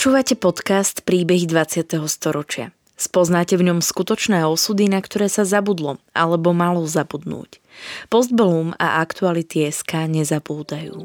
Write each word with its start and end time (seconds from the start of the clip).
Počúvate 0.00 0.32
podcast 0.32 1.04
Príbehy 1.04 1.44
20. 1.44 2.08
storočia. 2.08 2.72
Spoznáte 2.96 3.60
v 3.60 3.68
ňom 3.68 3.84
skutočné 3.84 4.48
osudy, 4.48 4.88
na 4.88 5.04
ktoré 5.04 5.28
sa 5.28 5.44
zabudlo 5.44 6.00
alebo 6.16 6.56
malo 6.56 6.88
zabudnúť. 6.88 7.60
Postbellum 8.08 8.72
a 8.80 9.04
aktuality 9.04 9.68
SK 9.68 10.08
nezabúdajú. 10.08 11.04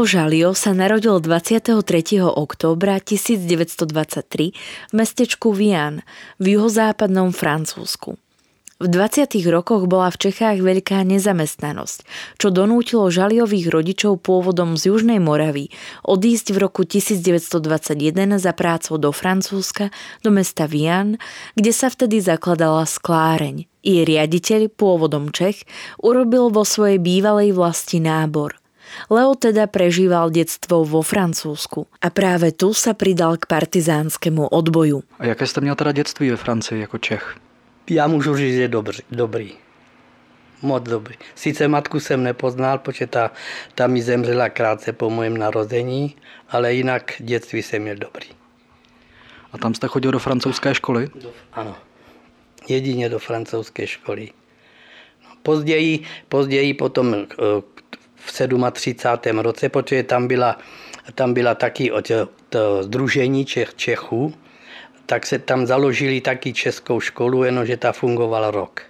Leo 0.00 0.08
Žalio 0.08 0.56
sa 0.56 0.72
narodil 0.72 1.20
23. 1.20 1.76
októbra 2.24 3.04
1923 3.04 4.56
v 4.88 4.92
mestečku 4.96 5.52
Vian 5.52 6.00
v 6.40 6.56
juhozápadnom 6.56 7.36
Francúzsku. 7.36 8.16
V 8.80 8.86
20. 8.88 9.28
rokoch 9.52 9.84
bola 9.84 10.08
v 10.08 10.16
Čechách 10.16 10.64
veľká 10.64 11.04
nezamestnanosť, 11.04 12.08
čo 12.40 12.48
donútilo 12.48 13.12
žaliových 13.12 13.68
rodičov 13.68 14.24
pôvodom 14.24 14.80
z 14.80 14.88
Južnej 14.88 15.20
Moravy 15.20 15.68
odísť 16.08 16.56
v 16.56 16.64
roku 16.64 16.88
1921 16.88 18.40
za 18.40 18.56
prácou 18.56 18.96
do 18.96 19.12
Francúzska, 19.12 19.92
do 20.24 20.32
mesta 20.32 20.64
Vian, 20.64 21.20
kde 21.60 21.76
sa 21.76 21.92
vtedy 21.92 22.24
zakladala 22.24 22.88
skláreň. 22.88 23.68
Jej 23.84 24.08
riaditeľ, 24.08 24.72
pôvodom 24.72 25.28
Čech, 25.28 25.68
urobil 26.00 26.48
vo 26.48 26.64
svojej 26.64 26.96
bývalej 26.96 27.52
vlasti 27.52 28.00
nábor. 28.00 28.59
Leo 29.10 29.34
teda 29.34 29.66
prežíval 29.66 30.30
detstvo 30.30 30.84
vo 30.84 31.02
Francúzsku 31.02 31.86
a 32.02 32.10
práve 32.10 32.52
tu 32.52 32.74
sa 32.74 32.94
pridal 32.94 33.36
k 33.36 33.46
partizánskemu 33.46 34.46
odboju. 34.48 35.02
A 35.18 35.26
jaké 35.26 35.46
jste 35.46 35.60
měl 35.60 35.74
teda 35.74 35.92
dětství 35.92 36.30
ve 36.30 36.36
Francii 36.36 36.80
jako 36.80 36.98
Čech? 36.98 37.36
Já 37.90 38.06
můžu 38.06 38.36
říct, 38.36 38.54
že 38.54 38.68
dobrý. 38.68 38.98
dobrý. 39.10 39.52
Moc 40.62 40.82
dobrý. 40.82 41.14
Sice 41.34 41.68
matku 41.68 42.00
jsem 42.00 42.22
nepoznal, 42.22 42.78
protože 42.78 43.06
ta, 43.06 43.30
ta 43.74 43.86
mi 43.86 44.02
zemřela 44.02 44.48
krátce 44.48 44.92
po 44.92 45.10
mém 45.10 45.38
narození, 45.38 46.16
ale 46.48 46.74
jinak 46.74 47.12
dětství 47.18 47.62
jsem 47.62 47.82
měl 47.82 47.96
dobrý. 47.96 48.26
A 49.52 49.58
tam 49.58 49.74
jste 49.74 49.88
chodil 49.88 50.12
do 50.12 50.18
francouzské 50.18 50.74
školy? 50.74 51.08
Do, 51.22 51.30
ano, 51.52 51.76
jedině 52.68 53.08
do 53.08 53.18
francouzské 53.18 53.86
školy. 53.86 54.28
Později, 55.42 56.04
později 56.28 56.74
potom 56.74 57.14
eh, 57.14 57.26
v 58.20 58.32
37. 58.72 59.38
roce, 59.38 59.68
protože 59.68 60.02
tam 60.02 60.28
byla, 60.28 60.58
tam 61.14 61.34
byla 61.34 61.54
taky 61.54 61.90
to 62.48 62.82
Združení 62.82 63.44
Čech, 63.44 63.74
Čechů, 63.74 64.34
tak 65.06 65.26
se 65.26 65.38
tam 65.38 65.66
založili 65.66 66.20
taky 66.20 66.52
českou 66.52 67.00
školu, 67.00 67.44
jenomže 67.44 67.76
ta 67.76 67.92
fungovala 67.92 68.50
rok. 68.50 68.82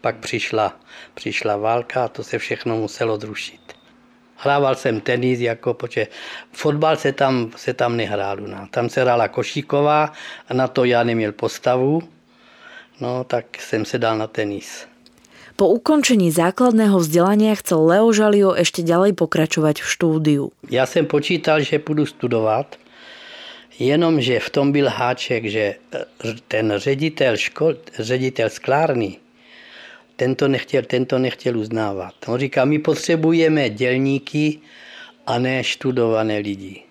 Pak 0.00 0.16
přišla, 0.16 0.76
přišla 1.14 1.56
válka 1.56 2.04
a 2.04 2.08
to 2.08 2.24
se 2.24 2.38
všechno 2.38 2.76
muselo 2.76 3.18
zrušit. 3.18 3.60
Hrával 4.36 4.74
jsem 4.74 5.00
tenis, 5.00 5.40
jako, 5.40 5.74
protože 5.74 6.06
fotbal 6.52 6.96
se 6.96 7.12
tam, 7.12 7.50
se 7.56 7.74
tam 7.74 7.96
nehrál. 7.96 8.36
No. 8.36 8.68
Tam 8.70 8.88
se 8.88 9.00
hrála 9.00 9.28
Košíková 9.28 10.12
a 10.48 10.54
na 10.54 10.68
to 10.68 10.84
já 10.84 11.02
neměl 11.02 11.32
postavu, 11.32 12.02
no 13.00 13.24
tak 13.24 13.60
jsem 13.60 13.84
se 13.84 13.98
dal 13.98 14.18
na 14.18 14.26
tenis. 14.26 14.86
Po 15.58 15.74
ukončení 15.74 16.30
základného 16.30 17.02
vzdelania 17.02 17.50
chcel 17.58 17.82
Leo 17.82 18.14
Žalio 18.14 18.54
ešte 18.54 18.86
ďalej 18.86 19.18
pokračovať 19.18 19.82
v 19.82 19.86
štúdiu. 19.90 20.44
Já 20.70 20.86
jsem 20.86 21.06
počítal, 21.06 21.60
že 21.60 21.78
půjdu 21.78 22.06
studovat, 22.06 22.78
jenomže 23.78 24.40
v 24.40 24.50
tom 24.50 24.72
byl 24.72 24.88
háček, 24.88 25.44
že 25.44 25.74
eh, 25.74 26.04
ten 26.48 26.72
ředitel, 26.76 27.36
škol, 27.36 27.74
ředitel 27.98 28.50
sklárny, 28.50 29.18
ten 30.16 30.34
to 30.34 30.48
nechtěl, 30.48 30.82
ten 30.82 31.06
to 31.06 31.18
nechtěl 31.18 31.58
uznávat. 31.58 32.14
On 32.26 32.38
říká, 32.38 32.64
my 32.64 32.78
potřebujeme 32.78 33.70
dělníky 33.70 34.58
a 35.26 35.38
ne 35.38 35.64
študované 35.64 36.38
lidi. 36.38 36.87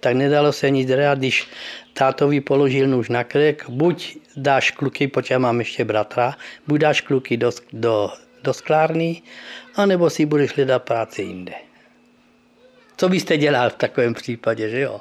Tak 0.00 0.16
nedalo 0.16 0.52
se 0.52 0.70
nic 0.70 0.88
dělat, 0.88 1.18
když 1.18 1.48
tátovi 1.92 2.40
položil 2.40 2.88
nůž 2.88 3.08
na 3.08 3.24
krek, 3.24 3.64
buď 3.68 4.16
dáš 4.36 4.70
kluky, 4.70 5.08
protože 5.08 5.34
já 5.34 5.38
mám 5.38 5.58
ještě 5.58 5.84
bratra, 5.84 6.34
buď 6.66 6.80
dáš 6.80 7.00
kluky 7.00 7.36
do, 7.36 7.50
do, 7.72 8.10
do 8.42 8.54
sklárny, 8.54 9.22
anebo 9.74 10.10
si 10.10 10.26
budeš 10.26 10.56
hledat 10.56 10.82
práci 10.82 11.22
jinde. 11.22 11.52
Co 12.96 13.08
byste 13.08 13.36
dělal 13.36 13.70
v 13.70 13.74
takovém 13.74 14.14
případě, 14.14 14.68
že 14.68 14.80
jo? 14.80 15.00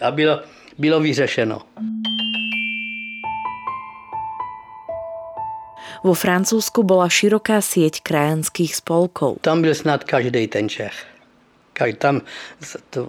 A 0.00 0.10
bylo, 0.10 0.40
bylo 0.78 1.00
vyřešeno. 1.00 1.62
Vo 6.04 6.16
Francúzsku 6.16 6.80
bola 6.80 7.12
široká 7.12 7.60
sieť 7.60 8.00
krajanských 8.00 8.72
spolkov. 8.72 9.44
Tam 9.44 9.60
byl 9.60 9.76
snad 9.76 10.04
každý 10.04 10.48
ten 10.48 10.68
Čech. 10.68 11.09
Tam, 11.98 12.20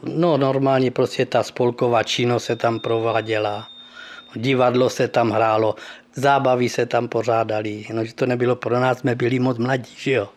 no 0.04 0.38
normálně 0.38 0.92
prostě 0.92 1.26
ta 1.26 1.44
spolková 1.44 2.04
činnost 2.04 2.46
se 2.46 2.56
tam 2.56 2.80
prováděla 2.80 3.68
divadlo 4.36 4.90
se 4.90 5.08
tam 5.08 5.32
hrálo, 5.32 5.76
zábavy 6.14 6.70
se 6.70 6.86
tam 6.86 7.08
pořádali, 7.08 7.86
že 8.04 8.14
to 8.14 8.26
nebylo 8.26 8.56
pro 8.56 8.80
nás, 8.80 9.00
jsme 9.00 9.16
byli 9.16 9.40
moc 9.40 9.58
mladí, 9.58 9.94
že 9.98 10.12
jo. 10.12 10.30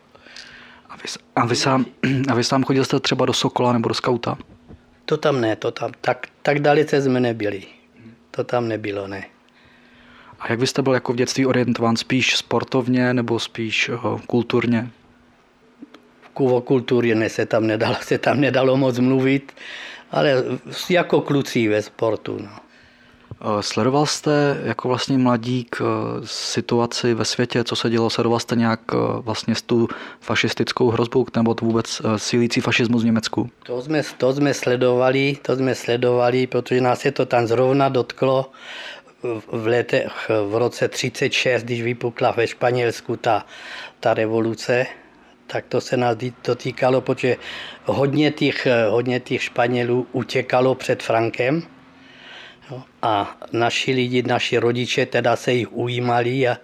A 0.88 0.96
vy, 0.96 1.02
a 1.36 1.46
vy, 1.46 1.56
sám, 1.56 1.86
a 2.28 2.34
vy 2.34 2.44
sám 2.44 2.64
chodil 2.64 2.84
jste 2.84 3.00
třeba 3.00 3.26
do 3.26 3.32
Sokola 3.32 3.72
nebo 3.72 3.88
do 3.88 3.94
Skauta? 3.94 4.38
To 5.04 5.16
tam 5.16 5.40
ne, 5.40 5.56
to 5.56 5.70
tam, 5.70 5.92
tak, 6.00 6.26
tak 6.42 6.58
dalece 6.58 7.02
jsme 7.02 7.20
nebyli. 7.20 7.62
To 8.30 8.44
tam 8.44 8.68
nebylo, 8.68 9.06
ne. 9.06 9.24
A 10.40 10.50
jak 10.50 10.58
byste 10.58 10.82
byl 10.82 10.94
jako 10.94 11.12
v 11.12 11.16
dětství 11.16 11.46
orientován? 11.46 11.96
Spíš 11.96 12.36
sportovně 12.36 13.14
nebo 13.14 13.38
spíš 13.38 13.88
uh, 13.88 14.20
kulturně? 14.20 14.90
Ne, 17.14 17.28
se 17.28 17.46
tam 17.46 17.66
nedalo, 17.66 17.96
se 18.00 18.18
tam 18.18 18.40
nedalo 18.40 18.76
moc 18.76 18.98
mluvit, 18.98 19.52
ale 20.10 20.44
jako 20.90 21.20
kluci 21.20 21.68
ve 21.68 21.82
sportu. 21.82 22.38
No. 22.40 22.64
Eh, 23.40 23.62
sledoval 23.62 24.06
jste 24.06 24.60
jako 24.64 24.88
vlastně 24.88 25.18
mladík 25.18 25.76
eh, 25.80 25.84
situaci 26.24 27.14
ve 27.14 27.24
světě, 27.24 27.64
co 27.64 27.76
se 27.76 27.90
dělo? 27.90 28.10
Sledoval 28.10 28.40
jste 28.40 28.56
nějak 28.56 28.80
eh, 28.92 28.96
vlastně 29.18 29.54
tu 29.66 29.88
fašistickou 30.20 30.90
hrozbu 30.90 31.26
nebo 31.36 31.56
vůbec 31.62 32.02
sílící 32.16 32.60
fašismus 32.60 33.02
v 33.02 33.06
Německu? 33.06 33.50
To 33.66 33.82
jsme, 33.82 34.02
to 34.18 34.32
jsme 34.32 34.54
sledovali, 34.54 35.36
to 35.42 35.56
jsme 35.56 35.74
sledovali, 35.74 36.46
protože 36.46 36.80
nás 36.80 37.00
se 37.00 37.10
to 37.10 37.26
tam 37.26 37.46
zrovna 37.46 37.88
dotklo 37.88 38.50
v 39.52 39.66
letech, 39.66 40.30
v 40.48 40.56
roce 40.56 40.88
36, 40.88 41.62
když 41.62 41.82
vypukla 41.82 42.30
ve 42.30 42.46
Španělsku 42.46 43.16
ta, 43.16 43.46
ta 44.00 44.14
revoluce, 44.14 44.86
tak 45.46 45.64
to 45.68 45.80
se 45.80 45.96
nás 45.96 46.16
dotýkalo, 46.44 47.00
protože 47.00 47.36
hodně 47.84 48.30
těch, 48.30 48.66
hodně 48.88 49.20
těch 49.20 49.42
Španělů 49.42 50.06
utěkalo 50.12 50.74
před 50.74 51.02
Frankem, 51.02 51.62
a 53.02 53.36
naši 53.52 53.92
lidi, 53.92 54.22
naši 54.22 54.58
rodiče 54.58 55.06
teda 55.06 55.36
se 55.36 55.52
jich 55.52 55.72
ujímali 55.72 56.48
a 56.48 56.56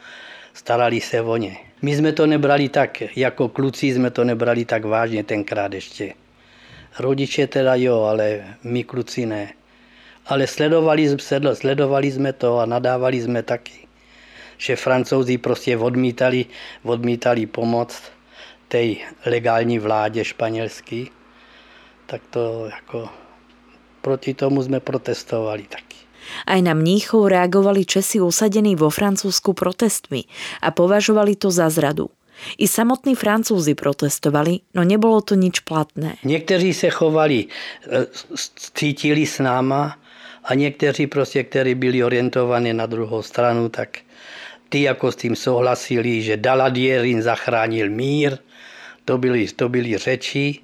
starali 0.54 1.00
se 1.00 1.20
o 1.20 1.36
ně. 1.36 1.56
My 1.82 1.96
jsme 1.96 2.12
to 2.12 2.26
nebrali 2.26 2.68
tak, 2.68 3.02
jako 3.16 3.48
kluci 3.48 3.92
jsme 3.92 4.10
to 4.10 4.24
nebrali 4.24 4.64
tak 4.64 4.84
vážně 4.84 5.24
tenkrát 5.24 5.72
ještě. 5.72 6.14
Rodiče 6.98 7.46
teda 7.46 7.74
jo, 7.74 8.02
ale 8.02 8.44
my 8.62 8.84
kluci 8.84 9.26
ne. 9.26 9.52
Ale 10.26 10.46
sledovali, 10.46 11.16
sledovali 11.52 12.10
jsme 12.10 12.32
to 12.32 12.58
a 12.58 12.66
nadávali 12.66 13.20
jsme 13.20 13.42
taky, 13.42 13.88
že 14.58 14.76
francouzi 14.76 15.38
prostě 15.38 15.76
odmítali, 15.76 16.46
odmítali 16.82 17.46
pomoc 17.46 18.02
té 18.70 18.94
legální 19.26 19.78
vládě 19.78 20.24
španělský, 20.24 21.10
tak 22.06 22.22
to 22.30 22.70
jako 22.70 23.08
proti 24.00 24.34
tomu 24.34 24.62
jsme 24.62 24.80
protestovali 24.80 25.66
tak. 25.66 25.82
Aj 26.46 26.62
na 26.62 26.78
mníchov 26.78 27.26
reagovali 27.26 27.82
Česi 27.82 28.22
usadení 28.22 28.78
vo 28.78 28.86
Francúzsku 28.86 29.50
protestmi 29.52 30.24
a 30.62 30.70
považovali 30.70 31.34
to 31.34 31.50
za 31.50 31.66
zradu. 31.66 32.10
I 32.58 32.68
samotní 32.68 33.14
francúzi 33.14 33.74
protestovali, 33.74 34.64
no 34.72 34.84
nebolo 34.84 35.20
to 35.20 35.34
nič 35.34 35.60
platné. 35.60 36.16
Někteří 36.24 36.74
se 36.74 36.88
chovali, 36.90 37.44
e, 37.44 38.06
cítili 38.74 39.26
s 39.26 39.38
náma 39.38 39.98
a 40.44 40.54
někteří 40.54 41.06
prostě, 41.06 41.44
kteří 41.44 41.74
byli 41.74 42.04
orientovaní 42.04 42.72
na 42.72 42.86
druhou 42.86 43.22
stranu, 43.22 43.68
tak 43.68 43.98
ty 44.68 44.82
jako 44.82 45.12
s 45.12 45.16
tím 45.16 45.36
souhlasili, 45.36 46.22
že 46.22 46.36
Daladierin 46.36 47.22
zachránil 47.22 47.90
mír, 47.90 48.38
to 49.10 49.18
byly, 49.18 49.46
to 49.46 49.68
byly 49.68 49.98
řeči, 49.98 50.58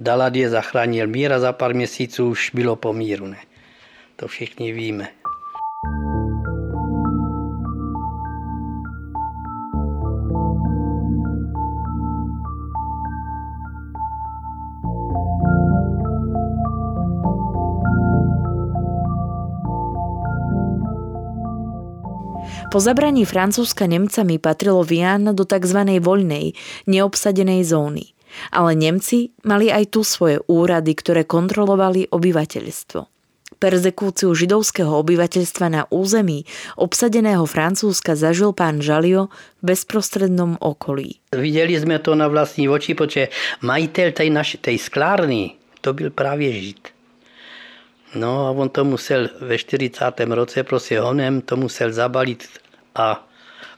Daladie 0.00 0.50
zachránil 0.50 1.06
mír 1.06 1.32
a 1.32 1.38
za 1.38 1.52
pár 1.52 1.74
měsíců 1.74 2.28
už 2.28 2.50
bylo 2.54 2.76
po 2.76 2.92
míru. 2.92 3.26
Ne? 3.26 3.36
To 4.16 4.28
všichni 4.28 4.72
víme. 4.72 5.08
Po 22.70 22.78
zabraní 22.78 23.26
Francúzska 23.26 23.90
Nemcami 23.90 24.38
patrilo 24.38 24.86
Vian 24.86 25.34
do 25.34 25.42
tzv. 25.42 25.98
voľnej, 25.98 26.54
neobsadenej 26.86 27.66
zóny. 27.66 28.14
Ale 28.54 28.78
Nemci 28.78 29.34
mali 29.42 29.74
aj 29.74 29.90
tu 29.90 30.06
svoje 30.06 30.38
úrady, 30.46 30.94
ktoré 30.94 31.26
kontrolovali 31.26 32.06
obyvateľstvo. 32.14 33.10
Perzekúciu 33.58 34.30
židovského 34.38 34.86
obyvateľstva 35.02 35.66
na 35.66 35.82
území 35.90 36.46
obsadeného 36.78 37.42
Francúzska 37.42 38.14
zažil 38.14 38.54
pán 38.54 38.78
Žalio 38.78 39.34
v 39.58 39.74
bezprostrednom 39.74 40.54
okolí. 40.62 41.18
Viděli 41.34 41.74
jsme 41.74 41.98
to 41.98 42.14
na 42.14 42.30
vlastní 42.30 42.70
oči, 42.70 42.94
protože 42.94 43.28
majitel 43.66 44.14
tej, 44.14 44.30
naš, 44.30 44.62
tej 44.62 44.78
sklárny, 44.78 45.58
to 45.80 45.90
byl 45.92 46.10
právě 46.14 46.52
Žid. 46.52 46.88
No 48.14 48.46
a 48.46 48.50
on 48.50 48.68
to 48.68 48.84
musel 48.84 49.28
ve 49.40 49.58
40. 49.58 50.04
roce 50.20 50.62
prostě 50.62 51.00
honem 51.00 51.40
to 51.40 51.56
musel 51.56 51.92
zabalit 51.92 52.59
a 52.94 53.28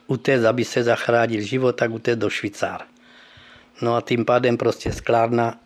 utéct, 0.06 0.44
aby 0.44 0.64
se 0.64 0.82
zachránil 0.82 1.40
život, 1.40 1.72
tak 1.72 1.90
utéct 1.90 2.18
do 2.18 2.30
Švýcar. 2.30 2.82
No 3.82 3.94
a 3.96 4.00
tím 4.00 4.24
pádem 4.24 4.56
prostě 4.56 4.92
sklárna, 4.92 5.58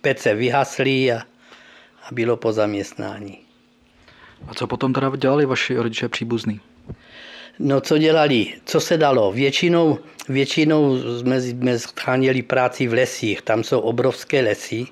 pece 0.00 0.34
vyhasly 0.34 1.12
a, 1.12 1.18
a 2.02 2.08
bylo 2.12 2.36
po 2.36 2.52
zaměstnání. 2.52 3.38
A 4.48 4.54
co 4.54 4.66
potom 4.66 4.92
teda 4.92 5.16
dělali 5.16 5.46
vaši 5.46 5.76
rodiče 5.76 6.08
příbuzní? 6.08 6.60
No 7.58 7.80
co 7.80 7.98
dělali? 7.98 8.54
Co 8.64 8.80
se 8.80 8.96
dalo? 8.96 9.32
Většinou, 9.32 9.98
většinou 10.28 10.98
jsme, 11.20 11.40
jsme 11.40 11.78
scháněli 11.78 12.42
práci 12.42 12.88
v 12.88 12.92
lesích. 12.92 13.42
Tam 13.42 13.64
jsou 13.64 13.80
obrovské 13.80 14.40
lesy. 14.40 14.86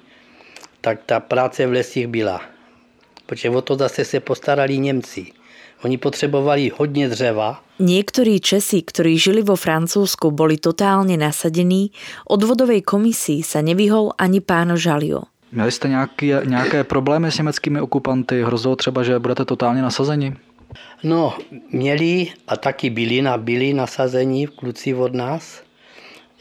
Tak 0.81 1.01
ta 1.07 1.21
práce 1.21 1.67
v 1.67 1.73
lesích 1.73 2.07
byla 2.07 2.41
protože 3.31 3.51
o 3.51 3.63
to 3.63 3.77
zase 3.77 4.05
se 4.05 4.21
postarali 4.21 4.79
Němci. 4.79 5.27
Oni 5.85 5.99
potřebovali 5.99 6.71
hodně 6.77 7.09
dřeva. 7.09 7.65
Niektorí 7.81 8.45
Česi, 8.45 8.85
ktorí 8.85 9.17
žili 9.17 9.41
vo 9.41 9.57
Francúzsku, 9.57 10.29
boli 10.29 10.61
totálne 10.61 11.17
nasadení. 11.17 11.97
Odvodovej 12.29 12.85
komisii 12.85 13.41
sa 13.41 13.65
nevyhol 13.65 14.13
ani 14.21 14.45
pán 14.45 14.77
Žalio. 14.77 15.33
Měli 15.53 15.73
jste 15.73 15.89
nějaké, 15.89 16.43
nějaké 16.45 16.85
problémy 16.85 17.33
s 17.33 17.39
německými 17.39 17.81
okupanty? 17.81 18.45
Hrozilo 18.45 18.77
třeba, 18.77 19.03
že 19.03 19.19
budete 19.19 19.45
totálně 19.45 19.83
nasazeni? 19.83 20.37
No, 21.03 21.35
měli 21.73 22.27
a 22.49 22.57
taky 22.57 22.91
byli, 22.91 23.23
na, 23.23 23.39
byli 23.39 23.75
nasazení 23.75 24.47
kluci 24.47 24.95
od 24.95 25.15
nás. 25.15 25.63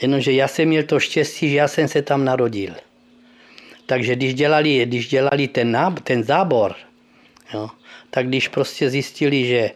Jenomže 0.02 0.32
já 0.32 0.48
jsem 0.48 0.68
měl 0.68 0.84
to 0.84 1.00
štěstí, 1.00 1.50
že 1.50 1.56
já 1.56 1.68
jsem 1.68 1.88
se 1.88 2.02
tam 2.02 2.26
narodil. 2.26 2.74
Takže 3.86 4.16
když 4.16 4.34
dělali, 4.34 4.86
když 4.86 5.08
dělali 5.08 5.48
ten, 5.48 5.72
náb, 5.72 6.00
ten 6.00 6.24
zábor, 6.24 6.76
jo, 7.54 7.70
tak 8.10 8.28
když 8.28 8.48
prostě 8.48 8.90
zjistili, 8.90 9.46
že 9.46 9.72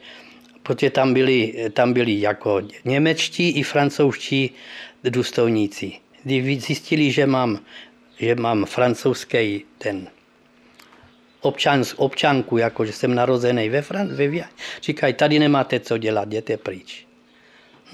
protože 0.63 0.89
tam 0.89 1.13
byli, 1.13 1.69
tam 1.73 1.93
byli 1.93 2.21
jako 2.21 2.61
němečtí 2.85 3.49
i 3.49 3.63
francouzští 3.63 4.51
důstojníci. 5.03 5.91
Když 6.23 6.63
zjistili, 6.65 7.11
že 7.11 7.25
mám, 7.25 7.59
že 8.19 8.35
mám 8.35 8.65
francouzský 8.65 9.65
ten 9.77 10.07
občan, 11.41 11.83
občanku, 11.95 12.57
jako 12.57 12.85
že 12.85 12.93
jsem 12.93 13.15
narozený 13.15 13.69
ve 13.69 13.81
Francii, 13.81 14.43
říkají, 14.81 15.13
tady 15.13 15.39
nemáte 15.39 15.79
co 15.79 15.97
dělat, 15.97 16.27
jděte 16.27 16.57
pryč. 16.57 17.07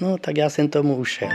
No, 0.00 0.18
tak 0.18 0.36
já 0.36 0.50
jsem 0.50 0.68
tomu 0.68 0.96
ušel. 0.96 1.28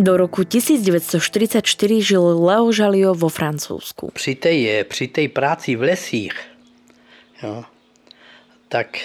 Do 0.00 0.16
roku 0.16 0.44
1944 0.44 2.02
žil 2.02 2.44
Leo 2.44 2.72
Žalio 2.72 3.14
vo 3.14 3.28
Francúzsku. 3.28 4.10
Při 4.14 4.34
té, 4.34 4.84
při 4.84 5.28
práci 5.28 5.76
v 5.76 5.82
lesích, 5.82 6.32
jo, 7.42 7.64
tak 8.68 8.98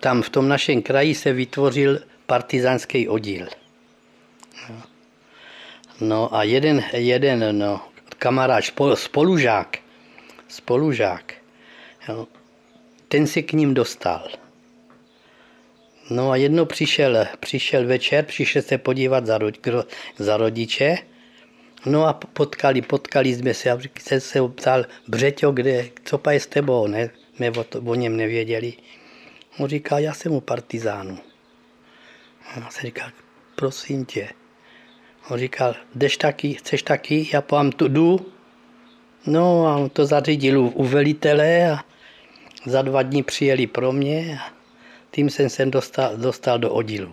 tam 0.00 0.22
v 0.22 0.30
tom 0.30 0.48
našem 0.48 0.82
kraji 0.82 1.14
se 1.14 1.32
vytvořil 1.32 2.00
partizánský 2.26 3.08
oddíl. 3.08 3.46
No 6.00 6.34
a 6.34 6.42
jeden, 6.42 6.84
jeden 6.92 7.58
no, 7.58 7.80
kamarád, 8.18 8.64
spolužák, 8.94 9.78
spolužák, 10.48 11.34
jo, 12.08 12.26
ten 13.08 13.26
se 13.26 13.42
k 13.42 13.52
ním 13.52 13.74
dostal. 13.74 14.28
No 16.10 16.30
a 16.30 16.36
jedno 16.36 16.66
přišel, 16.66 17.26
přišel 17.40 17.86
večer, 17.86 18.24
přišel 18.24 18.62
se 18.62 18.78
podívat 18.78 19.26
za, 19.26 19.38
rodi, 19.38 19.58
za 20.18 20.36
rodiče, 20.36 20.98
no 21.86 22.06
a 22.06 22.12
potkali, 22.12 22.82
potkali 22.82 23.34
jsme 23.34 23.54
se 23.54 23.70
a 23.70 23.78
jsem 24.00 24.20
se 24.20 24.48
ptal, 24.48 24.84
Břeťo, 25.08 25.52
kde, 25.52 25.88
co 26.04 26.18
pa 26.18 26.32
je 26.32 26.40
s 26.40 26.46
tebou, 26.46 26.86
ne? 26.86 27.10
My 27.38 27.50
o, 27.50 27.64
to, 27.64 27.80
o 27.80 27.94
něm 27.94 28.16
nevěděli. 28.16 28.72
On 29.58 29.68
říká, 29.68 29.98
já 29.98 30.14
jsem 30.14 30.32
u 30.32 30.40
partizánu. 30.40 31.18
A 32.54 32.60
já 32.60 32.70
jsem 32.70 32.82
říkal, 32.82 33.10
prosím 33.56 34.04
tě. 34.04 34.28
On 35.30 35.38
říkal, 35.38 35.74
jdeš 35.94 36.16
taky, 36.16 36.54
chceš 36.54 36.82
taky, 36.82 37.28
já 37.32 37.42
vám 37.50 37.72
tu 37.72 37.88
jdu. 37.88 38.32
No 39.26 39.66
a 39.66 39.76
on 39.76 39.90
to 39.90 40.06
zařídil 40.06 40.60
u, 40.60 40.68
u 40.68 40.84
velitele 40.84 41.70
a 41.70 41.84
za 42.66 42.82
dva 42.82 43.02
dny 43.02 43.22
přijeli 43.22 43.66
pro 43.66 43.92
mě. 43.92 44.38
A 44.42 44.57
tím 45.10 45.30
jsem 45.30 45.48
se 45.48 45.66
dostal, 45.66 46.16
dostal 46.16 46.58
do 46.58 46.70
oddílu. 46.70 47.12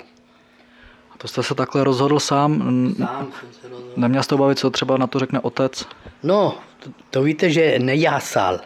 A 1.11 1.17
to 1.17 1.27
jste 1.27 1.43
se 1.43 1.55
takhle 1.55 1.83
rozhodl 1.83 2.19
sám? 2.19 2.59
Sám 2.97 3.31
jsem 3.39 3.53
se 3.61 3.69
rozhodl. 3.69 3.93
Neměl 3.97 4.23
jste 4.23 4.35
obavit, 4.35 4.59
co 4.59 4.69
třeba 4.69 4.97
na 4.97 5.07
to 5.07 5.19
řekne 5.19 5.39
otec? 5.39 5.85
No, 6.23 6.57
to, 6.79 6.89
to 7.09 7.23
víte, 7.23 7.49
že 7.49 7.79
nejásal. 7.79 8.59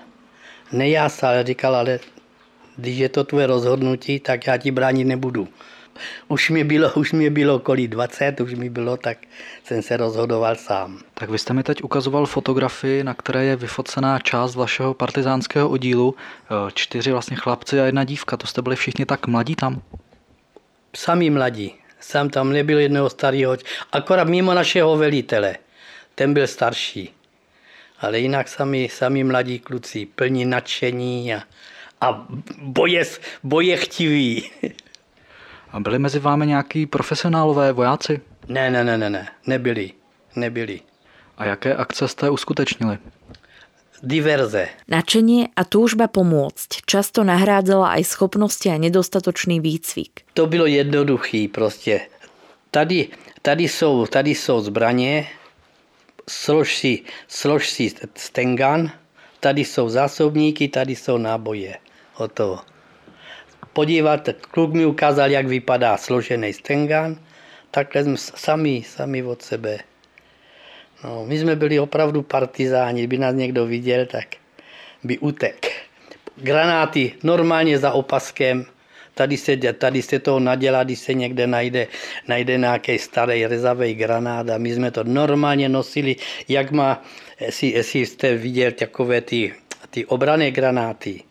Nejásal, 0.71 1.43
říkal, 1.43 1.75
ale 1.75 1.99
když 2.77 2.97
je 2.97 3.09
to 3.09 3.23
tvoje 3.23 3.47
rozhodnutí, 3.47 4.19
tak 4.19 4.47
já 4.47 4.57
ti 4.57 4.71
bránit 4.71 5.07
nebudu. 5.07 5.47
Už 6.27 6.49
mi 6.49 6.63
bylo, 6.63 6.91
už 6.93 7.11
mi 7.11 7.29
bylo 7.29 7.59
kolik 7.59 7.87
20, 7.87 8.41
už 8.41 8.53
mi 8.53 8.69
bylo, 8.69 8.97
tak 8.97 9.17
jsem 9.63 9.81
se 9.81 9.97
rozhodoval 9.97 10.55
sám. 10.55 10.99
Tak 11.13 11.29
vy 11.29 11.37
jste 11.37 11.53
mi 11.53 11.63
teď 11.63 11.83
ukazoval 11.83 12.25
fotografii, 12.25 13.03
na 13.03 13.13
které 13.13 13.45
je 13.45 13.55
vyfocená 13.55 14.19
část 14.19 14.55
vašeho 14.55 14.93
partizánského 14.93 15.69
oddílu. 15.69 16.15
E, 16.67 16.71
čtyři 16.73 17.11
vlastně 17.11 17.37
chlapci 17.37 17.79
a 17.79 17.85
jedna 17.85 18.03
dívka. 18.03 18.37
To 18.37 18.47
jste 18.47 18.61
byli 18.61 18.75
všichni 18.75 19.05
tak 19.05 19.27
mladí 19.27 19.55
tam? 19.55 19.81
Sami 20.95 21.29
mladí. 21.29 21.75
Sám 21.99 22.29
tam 22.29 22.53
nebyl 22.53 22.79
jednoho 22.79 23.09
starého, 23.09 23.57
akorát 23.91 24.27
mimo 24.27 24.53
našeho 24.53 24.97
velitele. 24.97 25.55
Ten 26.15 26.33
byl 26.33 26.47
starší. 26.47 27.13
Ale 27.99 28.19
jinak 28.19 28.47
sami, 28.47 28.89
sami 28.91 29.23
mladí 29.23 29.59
kluci, 29.59 30.05
plní 30.05 30.45
nadšení 30.45 31.33
a, 31.33 31.43
a 32.01 32.27
boje, 32.57 33.03
boje 33.43 33.77
chtiví. 33.77 34.51
A 35.71 35.79
byli 35.79 35.99
mezi 35.99 36.19
vámi 36.19 36.47
nějaký 36.47 36.85
profesionálové 36.85 37.71
vojáci? 37.71 38.21
Ne, 38.47 38.69
ne, 38.69 38.83
ne, 38.83 38.97
ne, 38.97 39.09
ne, 39.09 39.27
nebyli, 39.47 39.91
nebyli. 40.35 40.81
A 41.37 41.45
jaké 41.45 41.75
akce 41.75 42.07
jste 42.07 42.29
uskutečnili? 42.29 42.97
Diverze. 44.03 44.71
Načenie 44.87 45.51
a 45.59 45.67
túžba 45.67 46.07
pomôcť 46.07 46.87
často 46.87 47.27
nahrádzala 47.27 47.99
aj 47.99 48.07
schopnosti 48.07 48.71
a 48.71 48.79
nedostatočný 48.79 49.59
výcvik. 49.59 50.23
To 50.33 50.47
bylo 50.47 50.65
jednoduchý 50.65 51.47
prostě. 51.47 52.07
Tady, 52.71 53.07
tady, 53.41 53.63
jsou, 53.63 54.05
tady 54.05 54.31
jsou 54.31 54.61
zbraně, 54.61 55.27
slož 56.29 56.77
si, 56.77 57.03
slož 57.27 57.69
si 57.69 57.91
stengan, 58.15 58.91
tady 59.39 59.65
jsou 59.65 59.89
zásobníky, 59.89 60.67
tady 60.67 60.95
jsou 60.95 61.17
náboje. 61.17 61.77
Hotovo 62.13 62.68
podívat, 63.73 64.29
kluk 64.51 64.73
mi 64.73 64.85
ukázal, 64.85 65.31
jak 65.31 65.47
vypadá 65.47 65.97
složený 65.97 66.53
stengan, 66.53 67.19
takhle 67.71 68.03
jsme 68.03 68.17
sami, 68.17 68.83
sami 68.85 69.23
od 69.23 69.41
sebe. 69.41 69.79
No, 71.03 71.25
my 71.25 71.39
jsme 71.39 71.55
byli 71.55 71.79
opravdu 71.79 72.21
partizáni, 72.21 73.01
kdyby 73.01 73.17
nás 73.17 73.35
někdo 73.35 73.65
viděl, 73.65 74.05
tak 74.05 74.27
by 75.03 75.17
utek. 75.17 75.71
granáty 76.35 77.13
normálně 77.23 77.79
za 77.79 77.91
opaskem, 77.91 78.65
tady 79.13 79.37
se, 79.37 79.57
tady 79.57 80.01
se 80.01 80.19
to 80.19 80.39
nadělá, 80.39 80.83
když 80.83 80.99
se 80.99 81.13
někde 81.13 81.47
najde, 81.47 81.87
najde 82.27 82.57
nějaký 82.57 82.99
starý 82.99 83.45
rezavý 83.45 83.93
granát 83.93 84.49
a 84.49 84.57
my 84.57 84.73
jsme 84.73 84.91
to 84.91 85.03
normálně 85.03 85.69
nosili, 85.69 86.15
jak 86.47 86.71
má, 86.71 87.03
jestli, 87.39 87.67
jestli 87.67 88.05
jste 88.05 88.35
viděl 88.35 88.71
takové 88.71 89.21
ty, 89.21 89.53
ty 89.89 90.05
obrané 90.05 90.51
granáty, 90.51 91.23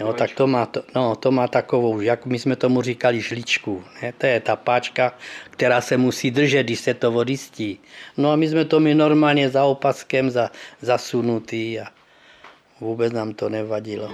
Jo, 0.00 0.12
tak 0.12 0.34
to 0.34 0.46
má, 0.46 0.66
to, 0.66 0.82
no, 0.94 1.16
to 1.16 1.32
má 1.32 1.48
takovou, 1.48 2.00
jak 2.00 2.26
my 2.26 2.38
jsme 2.38 2.56
tomu 2.56 2.82
říkali, 2.82 3.20
žličku. 3.20 3.84
Ne? 4.02 4.12
To 4.12 4.26
je 4.26 4.40
ta 4.40 4.56
páčka, 4.56 5.14
která 5.50 5.80
se 5.80 5.96
musí 5.96 6.30
držet, 6.30 6.62
když 6.62 6.80
se 6.80 6.94
to 6.94 7.12
vodistí. 7.12 7.80
No 8.16 8.32
a 8.32 8.36
my 8.36 8.48
jsme 8.48 8.64
to 8.64 8.80
my 8.80 8.94
normálně 8.94 9.50
za 9.50 9.64
opaskem 9.64 10.30
za, 10.30 10.50
zasunutý 10.80 11.80
a 11.80 11.86
vůbec 12.80 13.12
nám 13.12 13.34
to 13.34 13.48
nevadilo. 13.48 14.10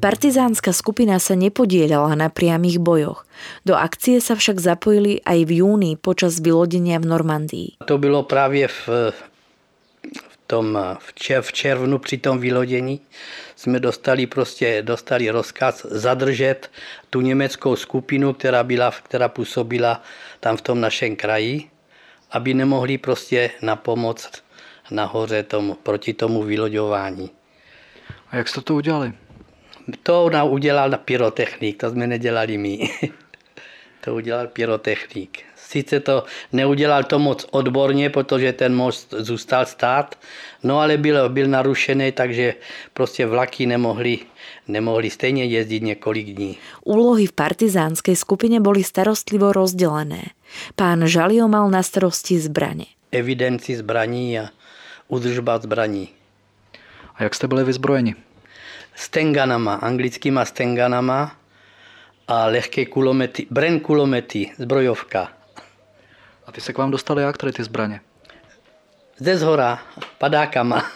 Partizánska 0.00 0.72
skupina 0.72 1.20
sa 1.20 1.36
nepodielala 1.36 2.16
na 2.16 2.32
priamých 2.32 2.80
bojoch. 2.80 3.28
Do 3.68 3.76
akcie 3.76 4.16
sa 4.24 4.32
však 4.32 4.56
zapojili 4.56 5.20
aj 5.28 5.44
v 5.44 5.60
júni 5.60 6.00
počas 6.00 6.40
vylodenia 6.40 6.96
v 6.96 7.06
Normandii. 7.12 7.68
To 7.84 8.00
bylo 8.00 8.24
právě 8.24 8.68
v, 8.68 9.12
v, 10.08 10.34
tom, 10.48 10.72
v, 10.98 11.08
čer, 11.14 11.44
v 11.44 11.52
červnu 11.52 11.98
při 11.98 12.16
tom 12.18 12.40
vylodění 12.40 13.00
jsme 13.56 13.80
dostali 13.80 14.26
prostě 14.26 14.82
dostali 14.82 15.30
rozkaz 15.30 15.86
zadržet 15.90 16.70
tu 17.10 17.20
německou 17.20 17.76
skupinu, 17.76 18.32
která, 18.32 18.64
byla, 18.64 18.90
která 18.90 19.28
působila 19.28 20.02
tam 20.40 20.56
v 20.56 20.62
tom 20.62 20.80
našem 20.80 21.16
kraji, 21.16 21.68
aby 22.30 22.54
nemohli 22.54 22.98
prostě 22.98 23.50
na 23.62 23.76
pomoc 23.76 24.32
nahoře 24.90 25.42
tomu, 25.42 25.74
proti 25.74 26.14
tomu 26.14 26.42
vyloďování. 26.42 27.30
A 28.30 28.36
jak 28.36 28.48
jste 28.48 28.60
to 28.60 28.74
udělali? 28.74 29.12
To 30.02 30.30
nám 30.30 30.48
udělal 30.48 30.90
pyrotechnik, 31.04 31.80
to 31.80 31.90
jsme 31.90 32.06
nedělali 32.06 32.58
my. 32.58 32.90
to 34.00 34.14
udělal 34.14 34.46
pyrotechnik. 34.46 35.42
Sice 35.56 36.00
to 36.00 36.24
neudělal 36.52 37.04
to 37.04 37.18
moc 37.18 37.46
odborně, 37.50 38.10
protože 38.10 38.52
ten 38.52 38.74
most 38.74 39.14
zůstal 39.18 39.66
stát, 39.66 40.18
no 40.62 40.80
ale 40.80 40.96
byl, 40.96 41.28
byl 41.28 41.46
narušený, 41.46 42.12
takže 42.12 42.54
prostě 42.92 43.26
vlaky 43.26 43.66
nemohli, 43.66 44.18
nemohli 44.68 45.10
stejně 45.10 45.44
jezdit 45.44 45.82
několik 45.82 46.26
dní. 46.26 46.58
Úlohy 46.84 47.26
v 47.26 47.32
partizánskej 47.32 48.16
skupine 48.16 48.60
boli 48.60 48.84
starostlivo 48.84 49.52
rozdelené. 49.52 50.22
Pán 50.76 51.06
Žalio 51.06 51.48
mal 51.48 51.70
na 51.70 51.82
starosti 51.82 52.40
zbraně. 52.40 52.86
Evidenci 53.12 53.76
zbraní 53.76 54.38
a 54.38 54.48
udržba 55.08 55.58
zbraní. 55.58 56.08
A 57.14 57.22
jak 57.22 57.34
jste 57.34 57.48
byli 57.48 57.64
vyzbrojeni? 57.64 58.14
Stenganama, 59.00 59.74
anglickýma 59.74 60.44
stenganama 60.44 61.36
a 62.28 62.46
lehké 62.46 62.86
kulomety, 62.86 63.46
bren 63.50 63.80
kulomety, 63.80 64.52
zbrojovka. 64.58 65.32
A 66.46 66.52
ty 66.52 66.60
se 66.60 66.72
k 66.72 66.78
vám 66.78 66.90
dostali 66.90 67.22
jak 67.22 67.38
tady 67.38 67.52
ty 67.52 67.64
zbraně? 67.64 68.00
Ze 69.16 69.36
zhora, 69.36 69.82
padákama. 70.18 70.90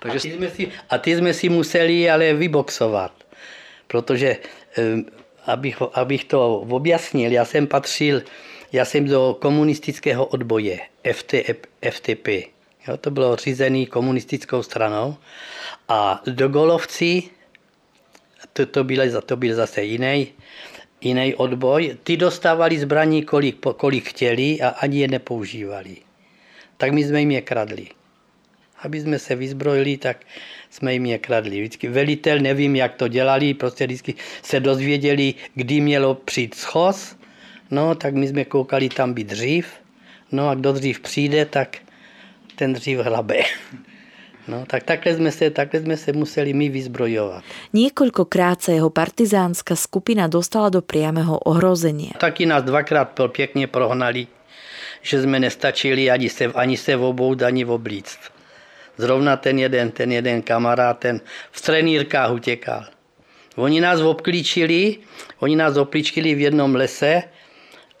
Takže... 0.00 0.18
A, 0.18 0.22
ty 0.22 0.32
jsme 0.32 0.50
si, 0.50 0.72
a 0.90 0.98
ty 0.98 1.16
jsme 1.16 1.34
si 1.34 1.48
museli 1.48 2.10
ale 2.10 2.34
vyboxovat, 2.34 3.12
protože 3.86 4.36
abych, 5.46 5.82
abych 5.94 6.24
to 6.24 6.56
objasnil, 6.56 7.32
já 7.32 7.44
jsem 7.44 7.66
patřil, 7.66 8.22
já 8.72 8.84
jsem 8.84 9.04
do 9.04 9.36
komunistického 9.40 10.26
odboje 10.26 10.78
FT, 11.12 11.34
FTP. 11.90 12.28
Jo, 12.90 12.96
to 12.96 13.10
bylo 13.10 13.36
řízený 13.36 13.86
komunistickou 13.86 14.62
stranou 14.62 15.16
a 15.88 16.22
do 16.26 16.48
Golovci, 16.48 17.22
to, 18.52 18.66
to, 18.66 18.84
byl, 18.84 19.20
to 19.22 19.36
byl 19.36 19.54
zase 19.54 19.82
jiný, 19.82 20.28
jiný 21.00 21.34
odboj, 21.34 21.96
ty 22.02 22.16
dostávali 22.16 22.78
zbraní, 22.78 23.22
kolik, 23.22 23.66
kolik 23.76 24.08
chtěli 24.08 24.60
a 24.60 24.68
ani 24.68 25.00
je 25.00 25.08
nepoužívali. 25.08 25.96
Tak 26.76 26.92
my 26.92 27.04
jsme 27.04 27.20
jim 27.20 27.30
je 27.30 27.40
kradli. 27.40 27.86
Aby 28.82 29.00
jsme 29.00 29.18
se 29.18 29.34
vyzbrojili, 29.34 29.96
tak 29.96 30.26
jsme 30.70 30.92
jim 30.92 31.06
je 31.06 31.18
kradli. 31.18 31.60
Vždycky 31.60 31.88
velitel, 31.88 32.38
nevím, 32.38 32.76
jak 32.76 32.94
to 32.94 33.08
dělali, 33.08 33.54
prostě 33.54 33.86
vždycky 33.86 34.14
se 34.42 34.60
dozvěděli, 34.60 35.34
kdy 35.54 35.80
mělo 35.80 36.14
přijít 36.14 36.54
schos, 36.54 37.16
no 37.70 37.94
tak 37.94 38.14
my 38.14 38.28
jsme 38.28 38.44
koukali 38.44 38.88
tam 38.88 39.14
být 39.14 39.26
dřív, 39.26 39.66
no 40.32 40.48
a 40.48 40.54
kdo 40.54 40.72
dřív 40.72 41.00
přijde, 41.00 41.44
tak 41.44 41.78
ten 42.60 42.76
dřív 42.76 43.08
hrabe. 43.08 43.48
No, 44.48 44.68
tak 44.68 44.84
takhle 44.84 45.16
jsme, 45.16 45.30
se, 45.32 45.50
takhle 45.50 45.80
jsme 45.80 45.96
se 45.96 46.12
museli 46.12 46.52
my 46.52 46.68
vyzbrojovat. 46.68 47.40
Niekoľkokrát 47.72 48.60
sa 48.60 48.76
jeho 48.76 48.92
partizánska 48.92 49.72
skupina 49.76 50.28
dostala 50.28 50.68
do 50.68 50.84
priamého 50.84 51.40
ohrozenia. 51.48 52.20
Taky 52.20 52.44
nás 52.44 52.60
dvakrát 52.64 53.16
pěkně 53.32 53.66
prohnali, 53.66 54.26
že 55.00 55.22
jsme 55.22 55.40
nestačili 55.40 56.10
ani 56.10 56.28
se, 56.28 56.52
ani 56.52 56.76
se 56.76 56.96
obout, 56.96 57.42
ani 57.42 57.64
oblíct. 57.64 58.18
Zrovna 59.00 59.36
ten 59.36 59.58
jeden, 59.58 59.90
ten 59.90 60.12
jeden 60.12 60.42
kamarád, 60.42 60.98
ten 60.98 61.20
v 61.50 61.58
trenýrkách 61.60 62.32
utěkal. 62.32 62.84
Oni 63.56 63.80
nás 63.80 64.00
obklíčili, 64.00 64.96
oni 65.40 65.56
nás 65.56 65.76
opličkili 65.76 66.34
v 66.34 66.40
jednom 66.40 66.74
lese 66.74 67.22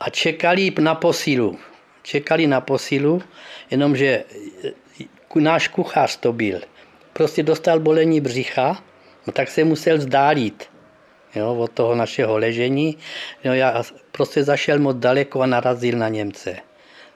a 0.00 0.10
čekali 0.10 0.72
na 0.80 0.94
posilu. 0.94 1.69
Čekali 2.02 2.46
na 2.46 2.60
posilu, 2.60 3.22
jenomže 3.70 4.24
náš 5.34 5.68
kuchař 5.68 6.16
to 6.16 6.32
byl. 6.32 6.60
Prostě 7.12 7.42
dostal 7.42 7.80
bolení 7.80 8.20
břicha, 8.20 8.82
no 9.26 9.32
tak 9.32 9.48
se 9.48 9.64
musel 9.64 9.98
vzdálit 9.98 10.70
jo, 11.34 11.54
od 11.54 11.70
toho 11.70 11.94
našeho 11.94 12.38
ležení. 12.38 12.98
No, 13.44 13.54
já 13.54 13.82
prostě 14.12 14.44
zašel 14.44 14.78
moc 14.78 14.96
daleko 14.96 15.42
a 15.42 15.46
narazil 15.46 15.98
na 15.98 16.08
Němce. 16.08 16.56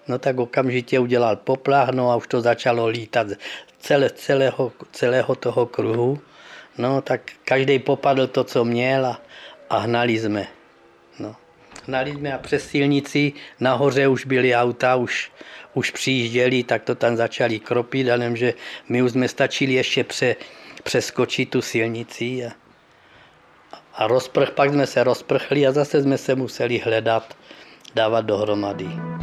No 0.09 0.19
tak 0.19 0.39
okamžitě 0.39 0.99
udělal 0.99 1.37
poplach, 1.37 1.89
no 1.89 2.11
a 2.11 2.17
už 2.17 2.27
to 2.27 2.41
začalo 2.41 2.87
lítat 2.87 3.27
celé, 3.79 4.11
celého, 4.11 4.73
celého 4.93 5.35
toho 5.35 5.67
kruhu. 5.67 6.19
No 6.79 7.03
tak 7.03 7.21
každý 7.45 7.79
popadl 7.79 8.27
to, 8.27 8.45
co 8.45 8.65
měl 8.65 9.07
a, 9.07 9.21
a 9.71 9.79
hnali 9.79 10.19
jsme. 10.19 10.47
Hnali 11.87 12.13
jsme 12.13 12.33
a 12.33 12.39
přes 12.39 12.69
silnici 12.69 13.33
nahoře 13.61 14.09
už 14.09 14.27
byly 14.27 14.55
auta, 14.55 14.97
už, 14.97 15.33
už 15.75 15.91
přijížděli, 15.91 16.63
tak 16.63 16.83
to 16.83 16.95
tam 16.95 17.17
začali 17.17 17.61
kropit, 17.61 18.09
ale 18.09 18.37
že 18.37 18.55
my 18.89 19.03
už 19.03 19.13
jsme 19.13 19.29
stačili 19.29 19.73
ještě 19.73 20.05
pře, 20.05 20.37
přeskočit 20.83 21.51
tu 21.51 21.63
silnici 21.63 22.47
a, 22.47 22.53
a 23.95 24.07
rozprch, 24.07 24.51
pak 24.51 24.71
jsme 24.71 24.87
se 24.87 25.05
rozprchli 25.05 25.67
a 25.67 25.73
zase 25.73 26.03
jsme 26.03 26.19
se 26.19 26.35
museli 26.35 26.79
hledat, 26.79 27.37
dávat 27.95 28.21
dohromady. 28.21 29.14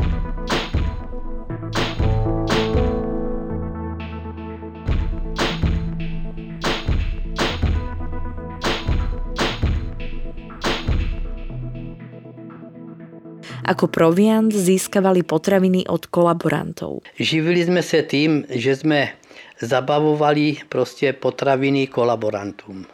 Ako 13.71 13.87
proviant 13.87 14.51
získavali 14.51 15.23
potraviny 15.23 15.87
od 15.87 16.11
kolaborantov. 16.11 17.07
Živili 17.15 17.63
jsme 17.63 17.79
se 17.79 18.03
tím, 18.03 18.43
že 18.51 18.75
jsme 18.75 19.15
zabavovali 19.63 20.67
prostě 20.69 21.13
potraviny 21.13 21.87
kolaborantům. 21.87 22.85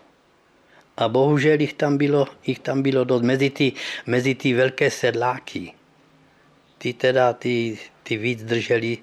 A 0.97 1.09
bohužel 1.09 1.57
jich 1.61 1.73
tam 1.73 1.97
bylo, 1.97 2.27
jich 2.45 2.59
tam 2.59 2.81
bylo 2.81 3.03
dost 3.03 3.21
mezi 3.21 3.49
ty, 3.49 3.73
mezi 4.05 4.35
ty 4.35 4.53
velké 4.53 4.91
sedláky. 4.91 5.73
Ty 6.77 6.93
teda 6.93 7.33
ty, 7.33 7.77
ty 8.03 8.17
víc 8.17 8.43
drželi 8.43 8.97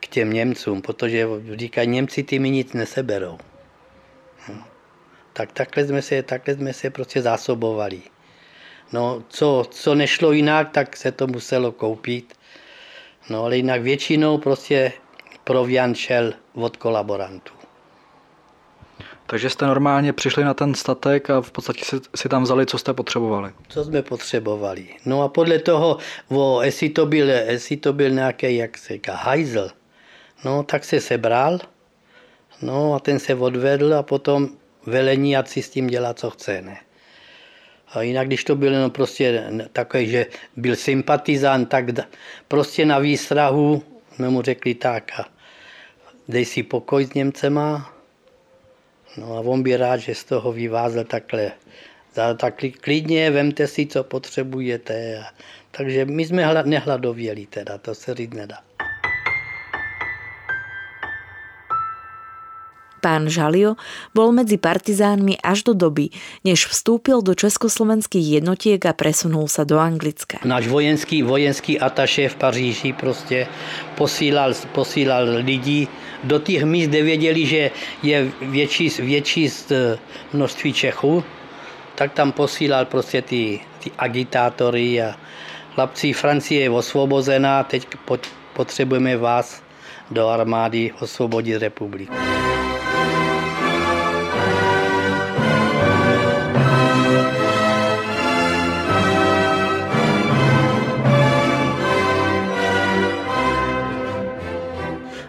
k 0.00 0.06
těm 0.06 0.32
Němcům, 0.32 0.82
protože 0.82 1.26
říkají, 1.54 1.88
Němci 1.88 2.22
ty 2.22 2.38
mi 2.38 2.50
nic 2.50 2.72
neseberou. 2.72 3.38
Tak 5.32 5.52
takhle 5.52 5.86
jsme 5.86 6.02
se, 6.02 6.22
takhle 6.22 6.54
jsme 6.54 6.72
se 6.72 6.90
prostě 6.90 7.22
zásobovali. 7.22 8.11
No, 8.92 9.22
co, 9.28 9.64
co 9.70 9.94
nešlo 9.94 10.32
jinak, 10.32 10.70
tak 10.70 10.96
se 10.96 11.12
to 11.12 11.26
muselo 11.26 11.72
koupit. 11.72 12.34
No, 13.30 13.44
ale 13.44 13.56
jinak 13.56 13.82
většinou 13.82 14.38
prostě 14.38 14.92
proviant 15.44 15.96
šel 15.96 16.32
od 16.54 16.76
kolaborantů. 16.76 17.52
Takže 19.26 19.50
jste 19.50 19.66
normálně 19.66 20.12
přišli 20.12 20.44
na 20.44 20.54
ten 20.54 20.74
statek 20.74 21.30
a 21.30 21.40
v 21.40 21.50
podstatě 21.50 21.84
si, 21.84 21.96
si 22.14 22.28
tam 22.28 22.42
vzali, 22.42 22.66
co 22.66 22.78
jste 22.78 22.94
potřebovali. 22.94 23.52
Co 23.68 23.84
jsme 23.84 24.02
potřebovali. 24.02 24.88
No 25.06 25.22
a 25.22 25.28
podle 25.28 25.58
toho, 25.58 25.98
o, 26.28 26.62
jestli, 26.62 26.88
to 26.88 27.06
byl, 27.06 27.28
jestli 27.28 27.76
to 27.76 27.92
byl 27.92 28.10
nějaký, 28.10 28.56
jak 28.56 28.78
se 28.78 28.94
říká, 28.94 29.14
hajzl, 29.14 29.70
no 30.44 30.62
tak 30.62 30.84
se 30.84 31.00
sebral, 31.00 31.58
no 32.62 32.94
a 32.94 32.98
ten 32.98 33.18
se 33.18 33.34
odvedl 33.34 33.94
a 33.94 34.02
potom 34.02 34.48
velení, 34.86 35.36
ať 35.36 35.48
si 35.48 35.62
s 35.62 35.70
tím 35.70 35.86
dělá, 35.86 36.14
co 36.14 36.30
chce. 36.30 36.62
Ne? 36.62 36.78
A 37.92 38.02
jinak, 38.02 38.26
když 38.26 38.44
to 38.44 38.56
byl 38.56 38.82
no 38.82 38.90
prostě 38.90 39.44
takový, 39.72 40.08
že 40.08 40.26
byl 40.56 40.76
sympatizant, 40.76 41.68
tak 41.68 41.84
prostě 42.48 42.86
na 42.86 42.98
výstrahu 42.98 43.82
jsme 44.14 44.28
mu 44.28 44.42
řekli 44.42 44.74
tak 44.74 45.20
a 45.20 45.28
dej 46.28 46.44
si 46.44 46.62
pokoj 46.62 47.06
s 47.06 47.14
Němcema. 47.14 47.94
No 49.16 49.36
a 49.36 49.40
on 49.40 49.62
by 49.62 49.76
rád, 49.76 49.96
že 49.96 50.14
z 50.14 50.24
toho 50.24 50.52
vyvázl 50.52 51.04
takhle. 51.04 51.52
Tak 52.36 52.64
klidně, 52.80 53.30
vemte 53.30 53.66
si, 53.66 53.86
co 53.86 54.04
potřebujete. 54.04 55.24
Takže 55.70 56.04
my 56.04 56.24
jsme 56.24 56.62
nehladověli 56.64 57.46
teda, 57.46 57.78
to 57.78 57.94
se 57.94 58.14
říct 58.14 58.34
nedá. 58.34 58.58
Pán 63.02 63.26
Žalio 63.26 63.74
bol 64.14 64.30
medzi 64.30 64.62
partizánmi 64.62 65.42
až 65.42 65.66
do 65.66 65.74
doby, 65.74 66.14
než 66.46 66.70
vstúpil 66.70 67.18
do 67.18 67.34
československých 67.34 68.38
jednotiek 68.38 68.78
a 68.86 68.94
presunul 68.94 69.50
sa 69.50 69.66
do 69.66 69.82
Anglicka. 69.82 70.38
Náš 70.46 70.70
vojenský, 70.70 71.26
vojenský 71.26 71.82
ataše 71.82 72.30
v 72.30 72.36
Paříži 72.38 72.94
prostě 72.94 73.50
posílal, 73.98 74.54
posílal 74.70 75.42
lidi 75.42 75.90
do 76.22 76.38
těch 76.38 76.62
míst, 76.62 76.88
kde 76.94 77.02
věděli, 77.02 77.46
že 77.46 77.70
je 78.02 78.30
větší, 78.40 78.88
větší 79.02 79.50
množství 80.32 80.72
Čechů, 80.72 81.24
tak 81.94 82.12
tam 82.12 82.32
posílal 82.32 82.84
prostě 82.84 83.22
ty, 83.22 83.60
ty 83.82 83.90
agitátory 83.98 85.02
a 85.02 85.18
chlapci, 85.74 86.12
Francie 86.12 86.60
je 86.60 86.70
osvobozená, 86.70 87.64
teď 87.64 87.86
potřebujeme 88.52 89.16
vás 89.16 89.62
do 90.10 90.28
armády 90.28 90.92
osvobodit 91.00 91.58
republiku. 91.58 92.14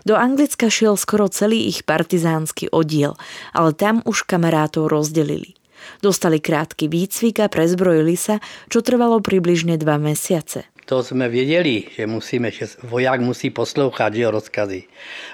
Do 0.03 0.19
Anglicka 0.19 0.67
šiel 0.67 0.99
skoro 0.99 1.31
celý 1.31 1.71
ich 1.71 1.87
partizánsky 1.87 2.67
oddiel, 2.67 3.15
ale 3.55 3.71
tam 3.71 4.03
už 4.03 4.27
kamarátov 4.27 4.91
rozdelili. 4.91 5.55
Dostali 6.03 6.43
krátky 6.43 6.91
výcvik 6.91 7.39
a 7.43 7.47
prezbrojili 7.47 8.15
sa, 8.19 8.39
čo 8.67 8.83
trvalo 8.83 9.23
približne 9.23 9.79
dva 9.79 9.95
mesiace. 9.95 10.67
To 10.85 11.03
jsme 11.03 11.29
věděli, 11.29 11.83
že 11.95 12.07
musíme, 12.07 12.51
že 12.51 12.67
voják 12.83 13.21
musí 13.21 13.49
poslouchat 13.49 14.13
že 14.13 14.31
rozkazy. 14.31 14.83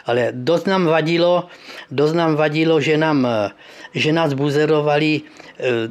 Ale 0.06 0.30
dost 0.34 0.68
nám 0.68 0.86
vadilo, 0.86 1.50
dost 1.92 2.14
nám 2.14 2.36
vadilo 2.36 2.82
že, 2.82 2.98
nám, 2.98 3.28
že 3.94 4.14
nás 4.14 4.34
buzerovali 4.34 5.22
e, 5.58 5.90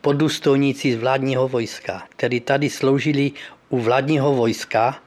podůstojníci 0.00 0.94
z 0.94 0.96
vládního 0.96 1.48
vojska, 1.48 2.02
kteří 2.14 2.40
tady 2.40 2.70
sloužili 2.70 3.32
u 3.68 3.80
vládního 3.80 4.34
vojska 4.34 5.02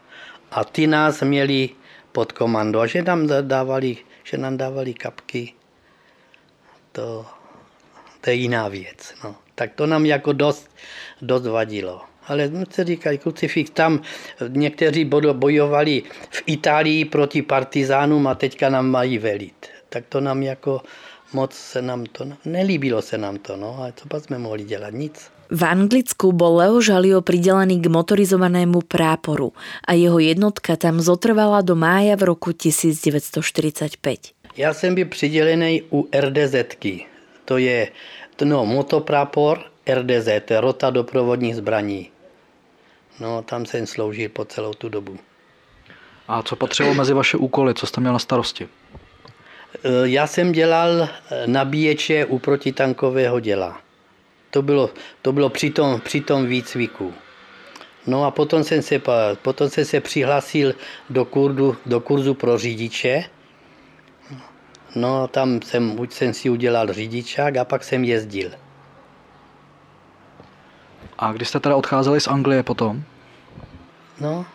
a 0.52 0.64
ty 0.64 0.88
nás 0.88 1.22
měli 1.22 1.70
pod 2.14 2.32
komando 2.32 2.80
a 2.80 2.88
že 2.88 3.02
nám 3.02 3.28
dávali, 3.42 3.98
že 4.24 4.38
nám 4.38 4.58
dávali 4.58 4.94
kapky, 4.94 5.54
to, 6.92 7.26
to 8.22 8.30
je 8.30 8.36
jiná 8.36 8.68
věc. 8.68 9.14
No. 9.24 9.36
Tak 9.56 9.74
to 9.74 9.86
nám 9.86 10.06
jako 10.06 10.34
dost, 10.34 10.70
dost 11.22 11.46
vadilo. 11.46 12.02
Ale 12.28 12.52
se 12.70 12.84
říkají, 12.84 13.18
krucifix, 13.18 13.72
tam 13.72 14.02
někteří 14.48 15.06
bojovali 15.34 16.04
v 16.30 16.44
Itálii 16.46 17.06
proti 17.06 17.42
partizánům 17.42 18.28
a 18.28 18.36
teďka 18.36 18.70
nám 18.70 18.88
mají 18.88 19.18
velit. 19.18 19.68
Tak 19.90 20.06
to 20.10 20.22
nám 20.22 20.44
jako 20.44 20.82
moc 21.34 21.54
se 21.54 21.82
nám 21.82 22.06
to, 22.06 22.26
nelíbilo 22.46 23.02
se 23.02 23.18
nám 23.18 23.38
to, 23.38 23.58
no, 23.58 23.76
ale 23.80 23.94
co 23.96 24.08
pak 24.08 24.24
jsme 24.24 24.38
mohli 24.38 24.64
dělat? 24.64 24.94
Nic. 24.94 25.32
V 25.54 25.62
Anglicku 25.62 26.34
bol 26.34 26.66
Leo 26.66 26.82
Žalio 26.82 27.22
pridelený 27.22 27.78
k 27.78 27.86
motorizovanému 27.86 28.90
práporu 28.90 29.54
a 29.86 29.94
jeho 29.94 30.18
jednotka 30.18 30.74
tam 30.74 30.98
zotrvala 30.98 31.62
do 31.62 31.78
mája 31.78 32.18
v 32.18 32.24
roku 32.34 32.58
1945. 32.58 34.34
Já 34.58 34.74
jsem 34.74 34.96
byl 34.96 35.06
přidělený 35.06 35.82
u 35.94 36.10
RDZ. 36.10 36.82
To 37.46 37.58
je 37.58 37.92
no, 38.44 38.66
motoprápor 38.66 39.62
RDZ, 39.86 40.58
rota 40.58 40.90
doprovodních 40.90 41.56
zbraní. 41.56 42.10
No, 43.20 43.42
tam 43.46 43.66
jsem 43.66 43.88
sloužil 43.88 44.30
po 44.30 44.46
celou 44.46 44.74
tu 44.74 44.90
dobu. 44.90 45.18
A 46.28 46.42
co 46.42 46.56
patřilo 46.56 46.94
mezi 46.94 47.14
vaše 47.14 47.38
úkoly? 47.38 47.74
Co 47.74 47.88
jste 47.88 48.02
měl 48.02 48.14
na 48.14 48.20
starosti? 48.20 48.64
E, 48.66 50.10
já 50.10 50.28
jsem 50.28 50.52
dělal 50.52 51.10
nabíječe 51.46 52.26
u 52.26 52.40
protitankového 52.40 53.40
děla. 53.40 53.83
To 54.54 54.62
bylo, 54.62 54.90
to 55.22 55.32
bylo 55.34 55.50
při, 55.50 55.70
tom, 55.70 56.02
při 56.02 56.22
tom 56.22 56.46
výcviku. 56.46 57.14
No 58.08 58.26
a 58.26 58.32
potom 58.32 58.64
jsem 58.64 58.82
se, 58.82 59.02
potom 59.42 59.70
jsem 59.70 59.86
se 59.86 60.02
přihlásil 60.02 60.74
do, 61.10 61.26
kurdu, 61.26 61.78
do 61.86 62.00
kurzu 62.00 62.34
pro 62.34 62.58
řidiče. 62.58 63.24
No 64.96 65.24
a 65.24 65.28
tam 65.28 65.62
jsem, 65.62 66.00
už 66.00 66.14
jsem 66.14 66.34
si 66.34 66.50
udělal 66.50 66.94
řidičák 66.94 67.58
a 67.58 67.66
pak 67.66 67.84
jsem 67.84 68.04
jezdil. 68.04 68.52
A 71.18 71.34
když 71.34 71.48
jste 71.48 71.60
teda 71.60 71.76
odcházeli 71.76 72.22
z 72.22 72.28
Anglie 72.28 72.64
potom? 72.64 73.04
No, 74.22 74.46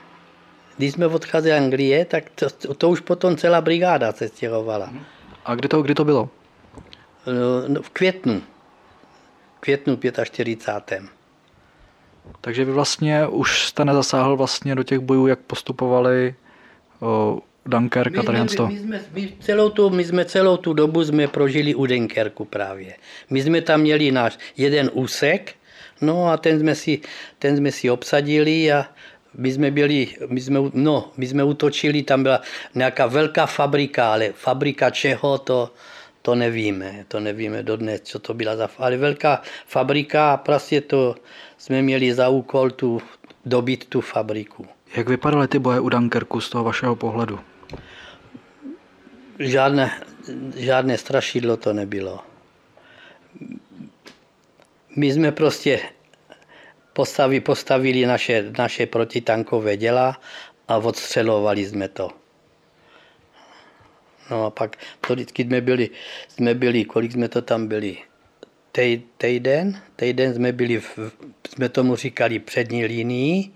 když 0.76 0.92
jsme 0.92 1.06
odcházeli 1.06 1.54
z 1.54 1.56
Anglie, 1.56 2.04
tak 2.04 2.24
to, 2.34 2.74
to 2.74 2.88
už 2.88 3.00
potom 3.00 3.37
celá 3.37 3.61
brigáda 3.61 4.12
se 4.12 4.28
stěhovala. 4.28 4.92
A 5.44 5.54
kdy 5.54 5.68
to, 5.68 5.82
kdy 5.82 5.94
to 5.94 6.04
bylo? 6.04 6.28
No, 7.26 7.68
no 7.68 7.82
v 7.82 7.90
květnu 7.90 8.42
květnu 9.61 9.99
45. 10.25 11.03
Takže 12.40 12.64
vy 12.64 12.73
vlastně 12.73 13.27
už 13.27 13.66
jste 13.66 13.85
nezasáhl 13.85 14.37
vlastně 14.37 14.75
do 14.75 14.83
těch 14.83 14.99
bojů, 14.99 15.27
jak 15.27 15.38
postupovali 15.38 16.35
o, 17.01 17.40
a 18.18 18.23
tady 18.23 18.38
my, 18.38 18.47
my, 18.68 18.79
jsme, 18.79 19.01
my, 19.12 19.33
celou 19.40 19.71
tu, 19.71 19.90
my 19.90 20.05
jsme 20.05 20.25
celou 20.25 20.57
tu 20.57 20.73
dobu 20.73 21.05
jsme 21.05 21.29
prožili 21.29 21.75
u 21.75 21.87
Dunkerku 21.87 22.44
právě. 22.44 22.94
My 23.31 23.42
jsme 23.42 23.61
tam 23.61 23.81
měli 23.81 24.11
náš 24.11 24.38
jeden 24.57 24.90
úsek, 24.92 25.55
no 26.01 26.29
a 26.29 26.37
ten 26.37 26.61
jsme 26.61 26.75
si, 26.75 27.01
ten 27.38 27.57
jsme 27.57 27.73
si 27.73 27.90
obsadili 27.90 28.73
a 28.73 28.87
my 29.35 29.53
jsme 29.53 29.71
byli, 29.71 30.09
my 30.27 30.40
jsme, 30.40 30.59
no, 30.73 31.12
my 31.16 31.27
jsme 31.27 31.44
utočili, 31.44 32.03
tam 32.03 32.23
byla 32.23 32.40
nějaká 32.75 33.07
velká 33.07 33.47
fabrika, 33.47 34.12
ale 34.12 34.33
fabrika 34.33 34.90
čeho, 34.90 35.38
to, 35.38 35.71
to 36.29 36.35
nevíme, 36.35 37.05
to 37.09 37.21
nevíme 37.21 37.62
dodnes, 37.62 38.01
co 38.05 38.19
to 38.19 38.35
byla 38.35 38.57
za, 38.57 38.69
ale 38.79 38.97
velká 38.97 39.43
fabrika 39.67 40.33
a 40.33 40.37
prostě 40.37 40.81
to 40.81 41.14
jsme 41.59 41.83
měli 41.83 42.14
za 42.14 42.29
úkol 42.29 42.71
tu, 42.71 43.01
dobít 43.45 43.85
tu 43.85 44.01
fabriku. 44.01 44.67
Jak 44.97 45.09
vypadaly 45.09 45.49
ty 45.49 45.59
boje 45.59 45.81
u 45.81 45.88
Dunkerku 45.88 46.41
z 46.41 46.51
toho 46.51 46.64
vašeho 46.64 46.97
pohledu? 46.97 47.41
Žádné, 49.38 50.03
žádné 50.57 50.99
strašidlo 50.99 51.57
to 51.57 51.73
nebylo. 51.73 52.21
My 54.97 55.12
jsme 55.12 55.33
prostě 55.33 55.81
postavi, 56.93 57.41
postavili 57.41 58.07
naše, 58.07 58.53
naše 58.59 58.87
protitankové 58.87 59.77
děla 59.77 60.21
a 60.69 60.77
odstřelovali 60.77 61.67
jsme 61.67 61.88
to. 61.88 62.11
No 64.31 64.45
a 64.47 64.51
pak 64.51 64.77
to 65.07 65.14
vždycky 65.14 65.45
jsme 65.45 65.61
byli, 65.61 65.91
jsme 66.29 66.55
byli, 66.55 66.85
kolik 66.85 67.12
jsme 67.12 67.29
to 67.29 67.43
tam 67.43 67.69
byli? 67.69 67.99
Tej, 68.73 69.03
týden, 69.19 69.81
týden 69.97 70.35
jsme 70.35 70.53
byli, 70.53 70.81
v, 70.81 70.99
jsme 71.51 71.69
tomu 71.69 71.97
říkali 71.97 72.38
přední 72.38 72.85
linii, 72.85 73.51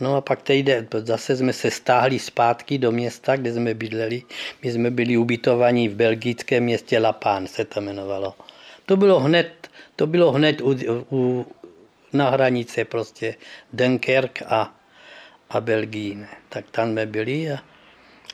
No 0.00 0.16
a 0.16 0.20
pak 0.20 0.42
týden, 0.42 0.88
zase 1.04 1.36
jsme 1.36 1.52
se 1.52 1.70
stáhli 1.70 2.18
zpátky 2.18 2.78
do 2.78 2.92
města, 2.92 3.36
kde 3.36 3.52
jsme 3.52 3.74
bydleli. 3.74 4.22
My 4.62 4.72
jsme 4.72 4.90
byli 4.90 5.16
ubytovaní 5.16 5.88
v 5.88 5.94
belgickém 5.94 6.64
městě 6.64 6.98
Lapán, 6.98 7.46
se 7.46 7.64
to 7.64 7.80
jmenovalo. 7.80 8.34
To 8.86 8.96
bylo 8.96 9.20
hned, 9.20 9.68
to 9.96 10.06
bylo 10.06 10.32
hned 10.32 10.60
u, 10.60 10.76
u, 11.10 11.46
na 12.12 12.30
hranice 12.30 12.84
prostě 12.84 13.34
Dunkerque 13.72 14.42
a, 14.46 14.74
a 15.50 15.60
Belgii. 15.60 16.14
Ne. 16.14 16.28
Tak 16.48 16.64
tam 16.70 16.90
jsme 16.90 17.06
byli 17.06 17.52
a 17.52 17.58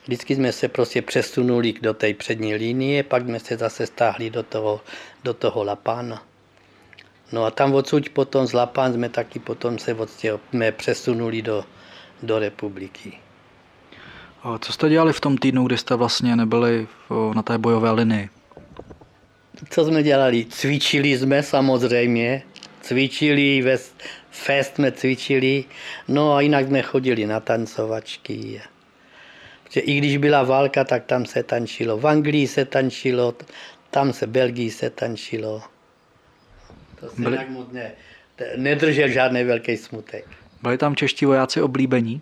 Vždycky 0.03 0.35
jsme 0.35 0.51
se 0.51 0.67
prostě 0.67 1.01
přesunuli 1.01 1.73
do 1.81 1.93
té 1.93 2.13
přední 2.13 2.55
linie, 2.55 3.03
pak 3.03 3.23
jsme 3.23 3.39
se 3.39 3.57
zase 3.57 3.87
stáhli 3.87 4.29
do 4.29 4.43
toho, 4.43 4.81
do 5.23 5.33
toho 5.33 5.63
Lapána. 5.63 6.23
No 7.31 7.45
a 7.45 7.51
tam 7.51 7.73
odsud 7.73 8.09
potom 8.09 8.47
z 8.47 8.53
Lapán 8.53 8.93
jsme 8.93 9.09
taky 9.09 9.39
potom 9.39 9.79
se 9.79 9.93
odstěho, 9.93 10.39
jsme 10.49 10.71
přesunuli 10.71 11.41
do, 11.41 11.65
do 12.23 12.39
republiky. 12.39 13.17
A 14.43 14.57
co 14.57 14.73
jste 14.73 14.89
dělali 14.89 15.13
v 15.13 15.21
tom 15.21 15.37
týdnu, 15.37 15.67
kdy 15.67 15.77
jste 15.77 15.95
vlastně 15.95 16.35
nebyli 16.35 16.87
na 17.35 17.41
té 17.41 17.57
bojové 17.57 17.91
linii? 17.91 18.29
Co 19.69 19.85
jsme 19.85 20.03
dělali? 20.03 20.45
Cvičili 20.45 21.17
jsme 21.17 21.43
samozřejmě, 21.43 22.43
cvičili, 22.81 23.61
ve 23.61 23.77
fest 24.31 24.75
jsme 24.75 24.91
cvičili, 24.91 25.65
no 26.07 26.33
a 26.33 26.41
jinak 26.41 26.67
jsme 26.67 26.81
chodili 26.81 27.27
na 27.27 27.39
tancovačky. 27.39 28.61
Protože 29.67 29.79
i 29.79 29.97
když 29.97 30.17
byla 30.17 30.43
válka, 30.43 30.83
tak 30.83 31.05
tam 31.05 31.25
se 31.25 31.43
tančilo. 31.43 31.97
V 31.97 32.07
Anglii 32.07 32.47
se 32.47 32.65
tančilo, 32.65 33.35
tam 33.91 34.13
se 34.13 34.27
Belgii 34.27 34.71
se 34.71 34.89
tančilo. 34.89 35.63
To 36.99 37.09
se 37.09 37.21
Byli... 37.21 37.37
moc 37.49 37.71
ne, 37.71 37.91
nedržel 38.55 39.07
žádný 39.07 39.43
velký 39.43 39.77
smutek. 39.77 40.25
Byli 40.61 40.77
tam 40.77 40.95
čeští 40.95 41.25
vojáci 41.25 41.61
oblíbení? 41.61 42.21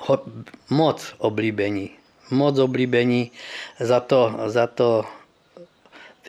Ho, 0.00 0.22
moc 0.70 1.14
oblíbení. 1.18 1.90
Moc 2.30 2.58
oblíbení. 2.58 3.30
Za 3.80 4.00
to, 4.00 4.40
za 4.46 4.66
to 4.66 5.04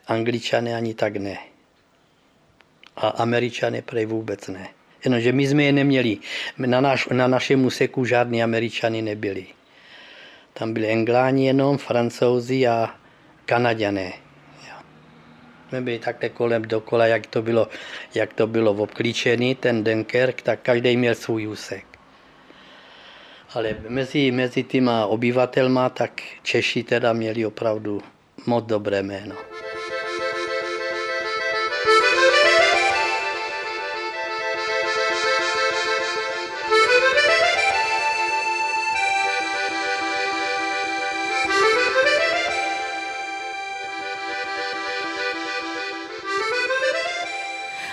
angličany 0.07 0.73
ani 0.73 0.93
tak 0.93 1.15
ne. 1.17 1.37
A 2.95 3.07
američany 3.07 3.81
prej 3.81 4.05
vůbec 4.05 4.47
ne. 4.47 4.67
Jenomže 5.05 5.31
my 5.31 5.47
jsme 5.47 5.63
je 5.63 5.71
neměli. 5.71 6.17
Na, 6.57 6.81
naš, 6.81 7.07
na 7.07 7.27
našem 7.27 7.65
úseku 7.65 8.05
žádní 8.05 8.43
američany 8.43 9.01
nebyli. 9.01 9.58
Tam 10.59 10.73
byli 10.73 10.87
engláni 10.87 11.45
jenom, 11.45 11.77
francouzi 11.77 12.67
a 12.67 12.95
kanaděné. 13.45 14.13
Jsme 15.69 15.81
byli 15.81 15.99
takhle 15.99 16.29
kolem 16.29 16.61
dokola, 16.61 17.05
jak 17.05 17.27
to 17.27 17.41
bylo, 17.41 17.67
jak 18.15 18.33
to 18.33 18.47
bylo 18.47 18.71
obklíčený, 18.71 19.55
ten 19.55 19.83
Dunkerque, 19.83 20.43
tak 20.43 20.59
každý 20.61 20.97
měl 20.97 21.15
svůj 21.15 21.47
úsek. 21.47 21.85
Ale 23.53 23.75
mezi, 23.87 24.31
mezi 24.31 24.63
těma 24.63 25.05
obyvatelma, 25.05 25.89
tak 25.89 26.21
Češi 26.43 26.83
teda 26.83 27.13
měli 27.13 27.45
opravdu 27.45 28.01
moc 28.45 28.65
dobré 28.65 29.03
jméno. 29.03 29.35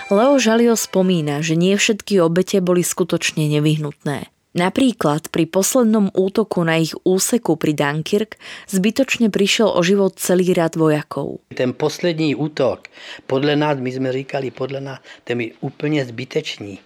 Leo 0.07 0.39
Žalio 0.39 0.79
spomína, 0.79 1.43
že 1.43 1.59
nie 1.59 1.75
všetky 1.75 2.23
obete 2.23 2.63
boli 2.63 2.79
skutočne 2.79 3.43
nevyhnutné. 3.59 4.31
Napríklad 4.55 5.27
pri 5.27 5.43
poslednom 5.51 6.15
útoku 6.15 6.63
na 6.63 6.79
ich 6.79 6.95
úseku 7.03 7.59
pri 7.59 7.75
Dunkirk 7.75 8.39
zbytočne 8.71 9.27
prišiel 9.27 9.67
o 9.67 9.83
život 9.83 10.15
celý 10.15 10.55
rad 10.55 10.79
vojakov. 10.79 11.43
Ten 11.51 11.75
poslední 11.75 12.39
útok, 12.39 12.87
podle 13.27 13.59
nás, 13.59 13.83
my 13.83 13.91
jsme 13.91 14.09
říkali, 14.15 14.47
podle 14.51 14.79
nás, 14.79 15.03
ten 15.27 15.43
je 15.43 15.51
úplně 15.59 16.05
zbytečný. 16.05 16.79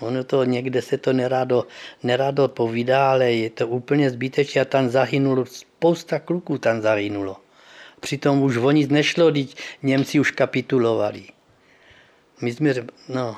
Ono 0.00 0.24
to 0.24 0.44
někde 0.44 0.82
se 0.82 0.96
to 0.96 1.12
nerádo, 1.12 1.68
nerádo 2.02 2.48
povídá, 2.48 3.12
ale 3.12 3.32
je 3.32 3.50
to 3.50 3.68
úplně 3.68 4.10
zbytečné 4.10 4.60
a 4.60 4.64
tam 4.64 4.88
zahynulo, 4.88 5.44
spousta 5.44 6.18
kluků 6.18 6.58
tam 6.58 6.80
zahynulo. 6.80 7.36
Přitom 8.00 8.42
už 8.42 8.56
o 8.56 8.70
nic 8.70 8.88
nešlo, 8.88 9.30
když 9.30 9.52
Němci 9.82 10.20
už 10.20 10.30
kapitulovali. 10.30 11.36
My 12.40 12.52
jsme, 12.52 12.74
no, 13.08 13.36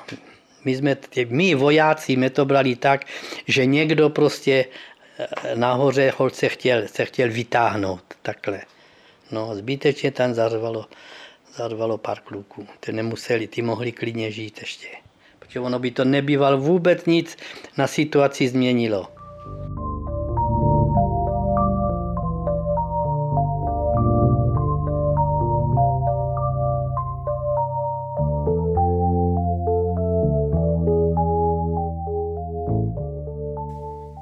my, 0.65 0.77
jsme, 0.77 0.97
my 1.29 1.55
vojáci 1.55 2.13
jsme 2.13 2.31
to 2.31 2.45
brali 2.45 2.77
tak, 2.77 3.05
že 3.47 3.67
někdo 3.67 4.11
prostě 4.11 4.65
eh, 5.19 5.57
nahoře 5.57 6.13
se 6.33 6.49
chtěl, 6.49 6.89
se 6.89 7.05
chtěl 7.05 7.31
vytáhnout 7.31 8.05
takhle. 8.23 8.61
No, 9.31 9.55
zbytečně 9.55 10.11
tam 10.11 10.35
zarvalo, 10.35 10.87
zarvalo 11.57 11.99
pár 11.99 12.21
kluků. 12.21 12.67
Ty 12.81 12.93
nemuseli, 12.93 13.47
ty 13.47 13.63
mohli 13.63 13.93
klidně 13.93 14.31
žít 14.31 14.59
ještě. 14.61 14.89
Protože 15.39 15.61
ono 15.61 15.79
by 15.79 15.91
to 15.91 16.05
nebýval 16.05 16.61
vůbec 16.61 17.07
nic 17.07 17.37
na 17.77 17.87
situaci 17.87 18.49
změnilo. 18.49 19.09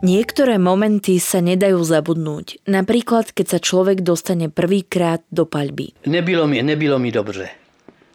Niektoré 0.01 0.57
momenty 0.57 1.21
sa 1.21 1.45
nedajú 1.45 1.85
zabudnúť. 1.85 2.65
Napríklad, 2.65 3.37
keď 3.37 3.47
sa 3.53 3.59
človek 3.61 4.01
dostane 4.01 4.49
prvýkrát 4.49 5.21
do 5.29 5.45
paľby. 5.45 5.93
Nebylo 6.09 6.49
mi, 6.49 6.65
nebylo 6.65 6.97
mi 6.97 7.13
dobře. 7.13 7.53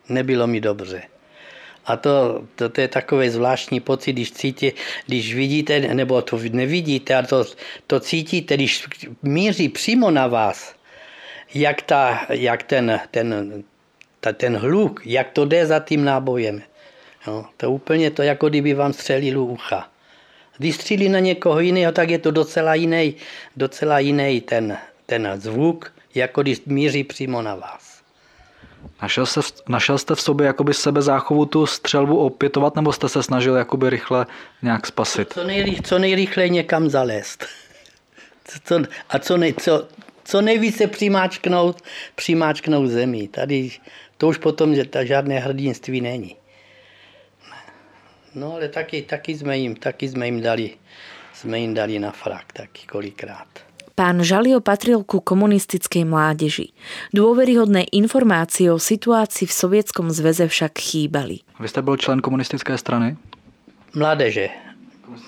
Nebylo 0.10 0.50
mi 0.50 0.62
dobře. 0.62 1.02
A 1.86 1.98
to, 1.98 2.43
to, 2.56 2.69
to 2.69 2.82
je 2.82 2.88
takový 2.88 3.30
zvláštní 3.30 3.80
pocit, 3.80 4.13
když 4.13 4.32
cítí, 4.32 4.74
když 5.06 5.36
vidíte, 5.36 5.80
nebo 5.93 6.21
to 6.21 6.41
nevidíte, 6.52 7.15
a 7.15 7.21
to, 7.21 7.45
to 7.88 8.00
cítíte, 8.00 8.58
když 8.58 8.86
míří 9.21 9.69
přímo 9.69 10.12
na 10.12 10.28
vás, 10.28 10.76
jak, 11.54 11.82
ta, 11.82 12.26
jak 12.30 12.63
ten, 12.63 13.00
ten, 13.12 13.63
ta, 14.19 14.34
ten 14.34 14.58
hluk, 14.58 15.02
jak 15.06 15.32
to 15.32 15.45
jde 15.45 15.65
za 15.65 15.80
tím 15.80 16.06
nábojem. 16.06 16.62
No, 17.28 17.45
to 17.58 17.71
úplně 17.71 18.12
to, 18.12 18.21
jako 18.24 18.50
kdyby 18.50 18.74
vám 18.74 18.93
střelil 18.93 19.41
ucha. 19.41 19.95
Když 20.58 20.76
střílí 20.76 21.10
na 21.10 21.20
někoho 21.20 21.60
jiného, 21.60 21.91
tak 21.91 22.10
je 22.10 22.20
to 22.20 22.32
docela 22.32 22.76
jiný, 22.76 23.15
docela 23.56 24.00
jiný 24.00 24.41
ten, 24.41 24.78
ten 25.06 25.32
zvuk, 25.36 25.94
jako 26.15 26.41
když 26.41 26.62
míří 26.65 27.04
přímo 27.04 27.41
na 27.41 27.56
vás. 27.56 27.96
Našel 29.02 29.26
jste, 29.26 29.41
našel 29.70 29.98
jste 29.98 30.15
v 30.15 30.22
sobě 30.22 30.48
jakoby 30.48 30.74
sebe 30.74 31.02
záchovu 31.02 31.46
tu 31.46 31.65
střelbu 31.65 32.18
opětovat, 32.18 32.76
nebo 32.76 32.94
jste 32.94 33.10
se 33.10 33.24
snažil 33.24 33.56
jakoby 33.56 33.89
rychle 33.89 34.26
nějak 34.62 34.88
spasit? 34.88 35.34
Co, 35.34 35.44
nejrychle, 35.44 35.84
co 35.84 36.00
nejrychleji 36.00 36.50
někam 36.50 36.89
zalézt. 36.89 37.46
Co, 38.63 38.80
a 39.10 39.20
co, 39.20 39.38
nej, 39.38 39.54
co, 39.54 39.88
co 40.24 40.41
nejvíce 40.41 40.88
přimáčknout, 40.88 41.82
přimáčknout 42.15 42.89
zemí. 42.89 43.28
Tady 43.28 43.72
to 44.18 44.28
už 44.28 44.38
potom 44.38 44.76
že 44.76 44.86
ta 44.86 45.06
žádné 45.06 45.39
hrdinství 45.39 46.02
není. 46.02 46.36
No 48.36 48.54
ale 48.54 48.67
taky, 48.67 49.02
taky, 49.02 49.38
jsme 49.38 49.58
jim, 49.58 49.76
taky 49.76 50.10
jsme 50.10 50.26
jim 50.26 50.41
dali, 50.41 50.69
jsme 51.34 51.60
jim 51.60 51.74
dali 51.74 52.00
na 52.00 52.12
frak 52.12 52.54
taky 52.54 52.88
kolikrát. 52.88 53.48
Pán 53.95 54.24
Žalio 54.24 54.60
patril 54.60 55.08
ku 55.08 55.24
komunistickej 55.24 56.04
mládeži. 56.04 56.76
Dôveryhodné 57.15 57.88
informácie 57.95 58.67
o 58.67 58.76
situácii 58.76 59.48
v 59.48 59.56
Sovietskom 59.56 60.12
zväze 60.12 60.48
však 60.52 60.80
chýbali. 60.80 61.39
Vy 61.60 61.67
jste 61.67 61.82
byl 61.82 61.98
člen 61.98 62.19
komunistické 62.21 62.78
strany? 62.78 63.17
Mládeže. 63.95 64.50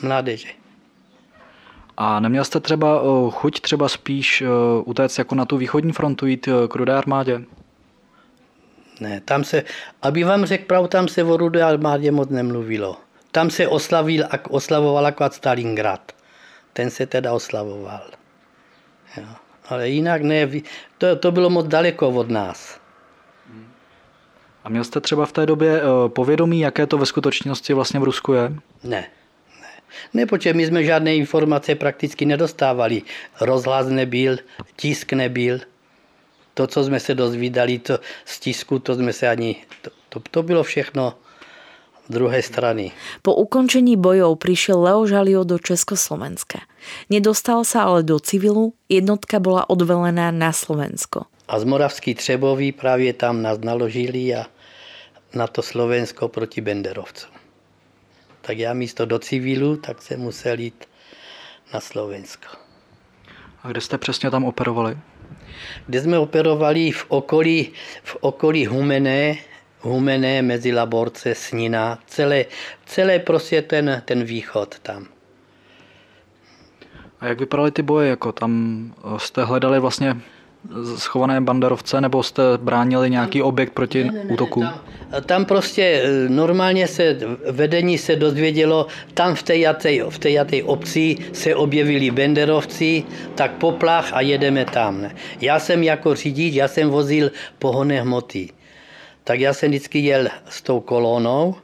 Mládeže. 0.04 0.48
A 1.98 2.20
neměl 2.20 2.44
jste 2.44 2.60
třeba 2.60 3.02
chuť 3.32 3.60
třeba 3.60 3.90
spíš 3.90 4.44
utéct 4.84 5.18
jako 5.18 5.36
na 5.36 5.46
tu 5.46 5.58
východní 5.58 5.92
frontu 5.92 6.26
jít 6.26 6.50
k 6.68 6.76
rudé 6.76 6.94
armádě? 6.94 7.42
Ne, 9.00 9.22
tam 9.26 9.44
se, 9.44 9.64
aby 10.02 10.24
vám 10.24 10.46
řekl 10.46 10.66
pravdu, 10.66 10.88
tam 10.88 11.08
se 11.08 11.24
o 11.24 11.38
rudé 11.38 11.64
armádě 11.64 12.12
moc 12.12 12.30
nemluvilo. 12.30 12.98
Tam 13.32 13.50
se 13.50 13.68
oslavil, 13.68 14.26
oslavoval 14.50 15.06
akorát 15.06 15.34
Stalingrad. 15.34 16.12
Ten 16.74 16.90
se 16.90 17.06
teda 17.06 17.34
oslavoval. 17.34 18.02
Jo. 19.18 19.24
Ale 19.70 19.90
jinak 19.90 20.22
ne, 20.22 20.50
to, 20.98 21.16
to 21.16 21.32
bylo 21.32 21.50
moc 21.50 21.68
daleko 21.68 22.10
od 22.10 22.30
nás. 22.30 22.80
A 24.64 24.70
měl 24.70 24.84
jste 24.84 25.02
třeba 25.02 25.26
v 25.26 25.32
té 25.32 25.46
době 25.46 25.82
eh, 25.82 26.10
povědomí, 26.10 26.60
jaké 26.60 26.88
to 26.88 26.98
ve 26.98 27.06
skutečnosti 27.06 27.74
vlastně 27.74 28.00
v 28.00 28.04
Rusku 28.04 28.34
je? 28.34 28.50
Ne. 28.84 29.06
Ne, 29.62 29.68
ne 30.14 30.26
protože 30.26 30.54
my 30.54 30.66
jsme 30.66 30.84
žádné 30.84 31.16
informace 31.16 31.76
prakticky 31.76 32.26
nedostávali. 32.26 33.02
Rozhlas 33.42 33.88
nebyl, 33.88 34.38
tisk 34.76 35.14
nebyl 35.14 35.60
to, 36.58 36.68
co 36.68 36.84
jsme 36.84 37.00
se 37.00 37.14
dozvídali 37.14 37.80
to 37.80 38.00
z 38.26 38.40
tisku, 38.40 38.80
to 38.80 38.96
jsme 38.96 39.14
se 39.14 39.30
ani, 39.30 39.62
to, 39.82 39.90
to, 40.10 40.18
to 40.32 40.44
bylo 40.44 40.64
všechno 40.64 41.14
druhé 42.10 42.42
strany. 42.42 42.92
Po 43.22 43.36
ukončení 43.36 43.94
bojov 43.94 44.42
prišiel 44.42 44.82
Leo 44.82 45.06
Žalio 45.06 45.44
do 45.44 45.62
Československa. 45.62 46.66
Nedostal 47.14 47.62
sa 47.62 47.86
ale 47.86 48.02
do 48.02 48.18
civilu, 48.18 48.74
jednotka 48.90 49.38
bola 49.38 49.70
odvelená 49.70 50.34
na 50.34 50.50
Slovensko. 50.50 51.30
A 51.48 51.60
z 51.60 51.64
Moravský 51.64 52.16
Třebový 52.16 52.72
právě 52.72 53.14
tam 53.14 53.42
nás 53.46 53.60
naložili 53.62 54.34
a 54.36 54.50
na 55.36 55.48
to 55.48 55.62
Slovensko 55.62 56.28
proti 56.28 56.62
Benderovcům. 56.62 57.32
Tak 58.42 58.58
já 58.58 58.74
místo 58.74 59.06
do 59.06 59.20
civilu, 59.20 59.78
tak 59.78 60.02
jsem 60.02 60.20
musel 60.20 60.60
jít 60.60 60.88
na 61.74 61.80
Slovensko. 61.80 62.48
A 63.64 63.68
kde 63.68 63.82
jste 63.82 63.98
přesně 63.98 64.32
tam 64.32 64.44
operovali? 64.44 64.98
Kde 65.86 66.02
jsme 66.02 66.20
operovali 66.20 66.92
v 66.92 67.06
okolí, 67.08 67.72
v 68.04 68.18
okolí 68.22 68.66
Humené, 68.66 69.38
Humené, 69.82 70.42
mezi 70.42 70.74
Laborce, 70.74 71.36
Snina, 71.36 72.00
celé, 72.08 72.46
celé 72.86 73.20
prostě 73.20 73.62
ten, 73.62 74.02
ten 74.06 74.24
východ 74.24 74.80
tam. 74.80 75.08
A 77.20 77.28
jak 77.28 77.40
vypadaly 77.40 77.72
ty 77.72 77.82
boje? 77.82 78.10
Jako 78.10 78.32
tam 78.32 78.52
eh, 78.98 79.20
jste 79.20 79.46
hledali 79.46 79.80
vlastně 79.80 80.18
schované 80.96 81.42
banderovce, 81.42 82.02
nebo 82.02 82.24
jste 82.24 82.44
bránili 82.58 83.10
nějaký 83.10 83.42
objekt 83.42 83.74
proti 83.74 84.04
ne, 84.04 84.12
ne, 84.12 84.24
ne, 84.24 84.34
útoku? 84.34 84.62
Tam, 84.62 85.24
tam 85.26 85.46
prostě 85.46 86.02
eh, 86.04 86.30
normálně 86.30 86.88
se 86.88 87.18
vedení 87.52 87.98
se 87.98 88.16
dozvědělo, 88.16 88.88
tam 89.14 89.36
v 89.36 89.44
té 89.44 89.58
jaté, 89.58 90.04
v 90.10 90.20
té 90.20 90.30
jaté 90.30 90.64
obci 90.64 91.18
se 91.34 91.56
objevili 91.56 92.12
banderovci, 92.12 93.04
tak 93.36 93.52
poplach 93.52 94.14
a 94.14 94.22
jedeme 94.22 94.66
tam. 94.66 95.02
Ne. 95.02 95.16
Já 95.42 95.60
jsem 95.60 95.84
jako 95.84 96.16
řidič, 96.16 96.54
já 96.54 96.68
jsem 96.68 96.90
vozil 96.90 97.32
pohonné 97.60 98.02
hmoty. 98.02 98.50
Tak 99.24 99.40
já 99.40 99.54
jsem 99.54 99.70
vždycky 99.70 100.00
jel 100.00 100.28
s 100.50 100.62
tou 100.62 100.80
kolónou, 100.80 101.56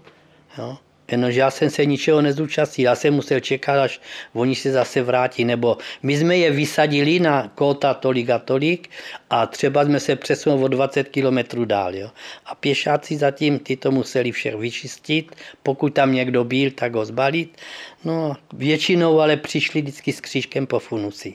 jo, 0.57 0.77
Jenomže 1.11 1.39
já 1.39 1.51
jsem 1.51 1.69
se 1.69 1.85
ničeho 1.85 2.21
nezúčastnil, 2.21 2.85
já 2.85 2.95
jsem 2.95 3.13
musel 3.13 3.39
čekat, 3.39 3.79
až 3.79 4.01
oni 4.33 4.55
se 4.55 4.71
zase 4.71 5.01
vrátí, 5.01 5.45
nebo 5.45 5.77
my 6.03 6.17
jsme 6.17 6.37
je 6.37 6.51
vysadili 6.51 7.19
na 7.19 7.51
kóta 7.55 7.93
tolik 7.93 8.29
a 8.29 8.39
tolik 8.39 8.89
a 9.29 9.45
třeba 9.45 9.85
jsme 9.85 9.99
se 9.99 10.15
přesunuli 10.15 10.63
o 10.63 10.67
20 10.67 11.09
km 11.09 11.65
dál. 11.65 11.95
Jo. 11.95 12.09
A 12.45 12.55
pěšáci 12.55 13.17
zatím 13.17 13.59
ty 13.59 13.77
to 13.77 13.91
museli 13.91 14.31
všech 14.31 14.55
vyčistit, 14.55 15.35
pokud 15.63 15.93
tam 15.93 16.13
někdo 16.13 16.43
byl, 16.43 16.71
tak 16.71 16.93
ho 16.93 17.05
zbalit. 17.05 17.57
No, 18.03 18.35
většinou 18.53 19.19
ale 19.19 19.37
přišli 19.37 19.81
vždycky 19.81 20.13
s 20.13 20.21
křížkem 20.21 20.67
po 20.67 20.79
funusi. 20.79 21.33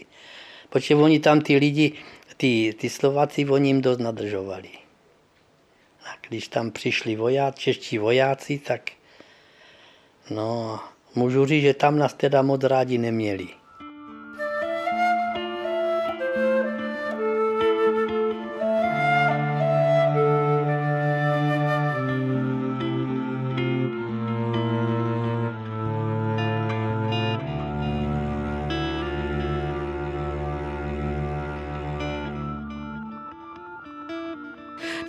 Protože 0.71 0.95
oni 0.95 1.21
tam 1.21 1.41
ty 1.41 1.57
lidi, 1.57 1.93
ty, 2.37 2.75
ty 2.79 2.91
Slováci, 2.91 3.47
oni 3.49 3.69
jim 3.69 3.81
dost 3.81 3.99
nadržovali. 3.99 4.69
A 6.05 6.11
když 6.29 6.49
tam 6.49 6.71
přišli 6.71 7.17
vojáci, 7.17 7.61
čeští 7.61 7.99
vojáci, 7.99 8.59
tak 8.59 8.98
No, 10.31 10.81
můžu 11.14 11.47
říct, 11.47 11.62
že 11.62 11.75
tam 11.75 11.99
nás 11.99 12.14
teda 12.14 12.43
moc 12.43 12.64
rádi 12.64 12.99
neměli. 12.99 13.49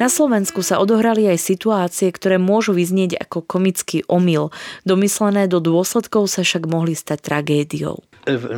Na 0.09 0.17
Slovensku 0.17 0.65
sa 0.65 0.81
odohrali 0.81 1.29
aj 1.29 1.37
situácie, 1.37 2.09
ktoré 2.09 2.41
môžu 2.41 2.73
vyznieť 2.73 3.21
ako 3.29 3.45
komický 3.45 4.01
omyl. 4.09 4.49
Domyslené 4.81 5.45
do 5.45 5.61
dôsledkov 5.61 6.33
sa 6.33 6.41
však 6.41 6.65
mohli 6.65 6.97
stať 6.97 7.29
tragédiou. 7.29 8.01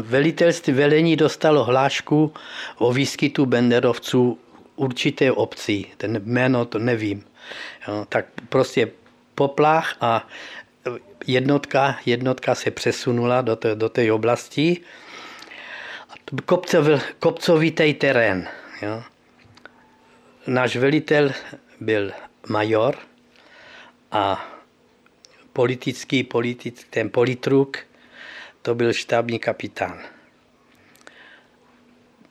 Velitelství 0.07 0.71
velení 0.71 1.19
dostalo 1.19 1.67
hlášku 1.67 2.31
o 2.79 2.87
výskytu 2.95 3.43
benderovců 3.43 4.39
určité 4.79 5.27
obci. 5.27 5.91
Ten 5.99 6.23
jméno 6.23 6.71
to 6.71 6.79
nevím. 6.79 7.19
Jo, 7.87 8.07
tak 8.07 8.31
prostě 8.47 8.87
poplach 9.35 9.99
a 9.99 10.27
jednotka, 11.27 11.99
jednotka 12.05 12.55
se 12.55 12.71
přesunula 12.71 13.41
do, 13.41 13.55
té, 13.55 13.75
do 13.75 13.89
té 13.89 14.07
oblasti. 14.07 14.87
Kopcov, 16.45 17.03
kopcovitý 17.19 17.93
terén. 17.93 18.47
Jo 18.81 19.10
náš 20.47 20.75
velitel 20.75 21.31
byl 21.79 22.11
major 22.49 22.97
a 24.11 24.45
politický, 25.53 26.23
politický 26.23 26.89
ten 26.89 27.09
politruk, 27.09 27.77
to 28.61 28.75
byl 28.75 28.93
štábní 28.93 29.39
kapitán. 29.39 29.99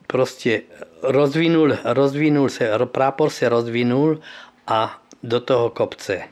Prostě 0.07 0.63
rozvinul, 1.03 1.77
rozvinul 1.85 2.49
se, 2.49 2.71
prápor 2.85 3.31
se 3.31 3.49
rozvinul 3.49 4.21
a 4.67 5.03
do 5.23 5.41
toho 5.41 5.71
kopce. 5.71 6.23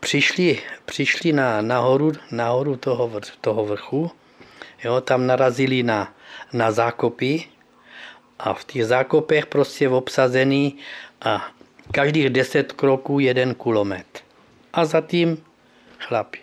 Přišli, 0.00 0.58
přišli 0.84 1.32
na, 1.32 1.60
nahoru, 1.62 2.12
nahoru 2.30 2.76
toho, 2.76 3.20
toho 3.40 3.64
vrchu, 3.66 4.10
jo, 4.84 5.00
tam 5.00 5.26
narazili 5.26 5.82
na, 5.82 6.14
na 6.52 6.70
zákopy, 6.70 7.44
a 8.42 8.54
v 8.54 8.64
těch 8.64 8.86
zákopech 8.86 9.46
prostě 9.46 9.88
obsazený 9.88 10.78
a 11.22 11.46
každých 11.92 12.30
deset 12.30 12.72
kroků 12.72 13.20
jeden 13.20 13.54
kulomet. 13.54 14.06
A 14.72 14.84
za 14.84 15.00
tím 15.00 15.38
chlapi. 15.98 16.38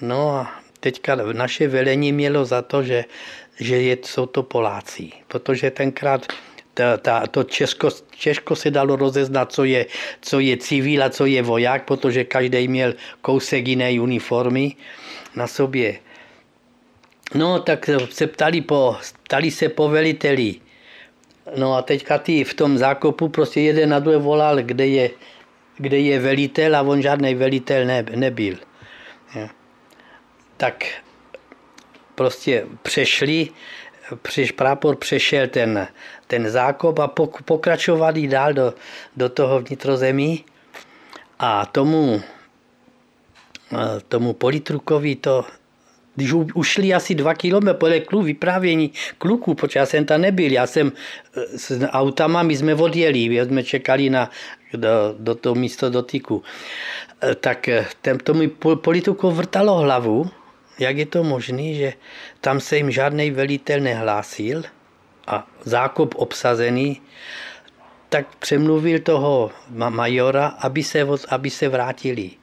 No 0.00 0.30
a 0.30 0.60
teďka 0.80 1.16
naše 1.32 1.68
velení 1.68 2.12
mělo 2.12 2.44
za 2.44 2.62
to, 2.62 2.82
že, 2.82 3.04
že 3.60 3.76
je, 3.82 3.96
jsou 4.02 4.26
to 4.26 4.42
Poláci, 4.42 5.12
protože 5.28 5.70
tenkrát 5.70 6.26
ta, 6.74 6.96
ta, 6.96 7.26
to 7.26 7.44
Česko, 7.44 7.90
Česko 8.10 8.56
se 8.56 8.70
dalo 8.70 8.96
rozeznat, 8.96 9.52
co 9.52 9.64
je, 9.64 9.86
co 10.20 10.40
je 10.40 10.56
civil 10.56 11.02
a 11.02 11.10
co 11.10 11.26
je 11.26 11.42
voják, 11.42 11.84
protože 11.84 12.24
každý 12.24 12.68
měl 12.68 12.94
kousek 13.20 13.68
jiné 13.68 14.00
uniformy 14.00 14.76
na 15.36 15.46
sobě. 15.46 15.98
No, 17.34 17.60
tak 17.60 17.90
se 18.10 18.26
ptali, 18.26 18.60
po, 18.60 18.96
ptali 19.22 19.50
se 19.50 19.68
po 19.68 19.88
veliteli. 19.88 20.54
No 21.56 21.74
a 21.74 21.82
teďka 21.82 22.18
ty 22.18 22.44
v 22.44 22.54
tom 22.54 22.78
zákopu 22.78 23.28
prostě 23.28 23.60
jeden 23.60 23.90
na 23.90 23.98
druhé 23.98 24.18
volal, 24.18 24.56
kde 24.56 24.86
je, 24.86 25.10
kde 25.76 25.98
je 25.98 26.18
velitel 26.18 26.76
a 26.76 26.82
on 26.82 27.02
žádný 27.02 27.34
velitel 27.34 27.84
ne, 27.84 28.04
nebyl. 28.14 28.56
Ja. 29.34 29.48
Tak 30.56 30.84
prostě 32.14 32.66
přešli, 32.82 33.48
přiš, 34.22 34.52
prápor 34.52 34.96
přešel 34.96 35.48
ten, 35.48 35.88
ten 36.26 36.50
zákop 36.50 36.98
a 36.98 37.08
pok, 37.08 37.42
pokračovali 37.42 38.28
dál 38.28 38.52
do, 38.52 38.74
do 39.16 39.28
toho 39.28 39.60
vnitrozemí 39.60 40.44
a 41.38 41.66
tomu, 41.66 42.22
tomu 44.08 44.32
politrukovi 44.32 45.16
to 45.16 45.44
když 46.20 46.32
ušli 46.54 46.94
asi 46.94 47.14
dva 47.14 47.34
kilometry 47.34 47.78
podle 47.78 48.00
kluk, 48.00 48.24
vyprávění 48.24 48.92
kluků, 49.18 49.54
protože 49.54 49.78
já 49.78 49.86
jsem 49.86 50.04
tam 50.04 50.20
nebyl, 50.20 50.52
já 50.52 50.66
jsem 50.66 50.92
eh, 50.92 51.58
s 51.58 51.86
autama, 51.88 52.42
my 52.42 52.56
jsme 52.56 52.74
odjeli, 52.74 53.28
my 53.28 53.40
jsme 53.40 53.62
čekali 53.62 54.10
na, 54.10 54.30
do, 54.76 55.14
do 55.18 55.34
toho 55.34 55.54
místo 55.54 55.90
dotyku. 55.90 56.42
Eh, 57.22 57.34
tak 57.34 57.68
eh, 57.68 57.86
ten, 58.02 58.18
tomu 58.18 58.48
politiku 58.76 59.30
vrtalo 59.30 59.74
hlavu, 59.74 60.30
jak 60.78 60.96
je 60.96 61.06
to 61.06 61.24
možné, 61.24 61.74
že 61.74 61.92
tam 62.40 62.60
se 62.60 62.76
jim 62.76 62.90
žádný 62.90 63.30
velitel 63.30 63.80
nehlásil 63.80 64.62
a 65.26 65.46
zákop 65.64 66.14
obsazený, 66.16 67.00
tak 68.08 68.36
přemluvil 68.36 68.98
toho 69.00 69.50
majora, 69.70 70.46
aby 70.46 70.82
se, 70.82 71.06
aby 71.28 71.50
se 71.50 71.68
vrátili. 71.68 72.39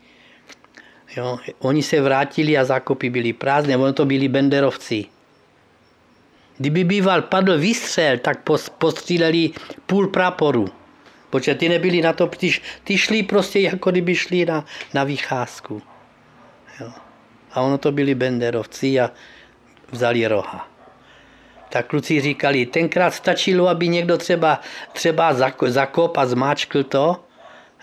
Jo. 1.15 1.39
Oni 1.59 1.83
se 1.83 2.01
vrátili 2.01 2.57
a 2.57 2.65
zákopy 2.65 3.09
byly 3.09 3.33
prázdné, 3.33 3.77
ono 3.77 3.93
to 3.93 4.05
byli 4.05 4.27
benderovci. 4.27 5.05
Kdyby 6.57 6.83
býval 6.83 7.21
padl 7.21 7.57
výstřel, 7.57 8.17
tak 8.17 8.49
postříleli 8.77 9.51
půl 9.85 10.07
praporu. 10.07 10.67
Protože 11.29 11.55
ty 11.55 11.69
nebyli 11.69 12.01
na 12.01 12.13
to, 12.13 12.27
ty, 12.27 12.51
ty 12.83 12.97
šli 12.97 13.23
prostě 13.23 13.59
jako 13.59 13.91
kdyby 13.91 14.15
šli 14.15 14.45
na, 14.45 14.65
na 14.93 15.03
vycházku. 15.03 15.81
Jo. 16.79 16.91
A 17.51 17.61
ono 17.61 17.77
to 17.77 17.91
byli 17.91 18.15
benderovci 18.15 18.99
a 18.99 19.11
vzali 19.91 20.27
roha. 20.27 20.67
Tak 21.69 21.87
kluci 21.87 22.21
říkali, 22.21 22.65
tenkrát 22.65 23.13
stačilo, 23.13 23.67
aby 23.67 23.87
někdo 23.87 24.17
třeba, 24.17 24.61
třeba 24.93 25.33
zakop 25.67 26.17
a 26.17 26.25
zmáčkl 26.25 26.83
to, 26.83 27.23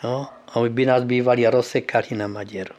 jo, 0.05 0.27
a 0.55 0.61
by 0.69 0.87
nás 0.87 1.05
bývali 1.05 1.47
rozsekali 1.47 2.07
na 2.13 2.27
Maděru. 2.27 2.75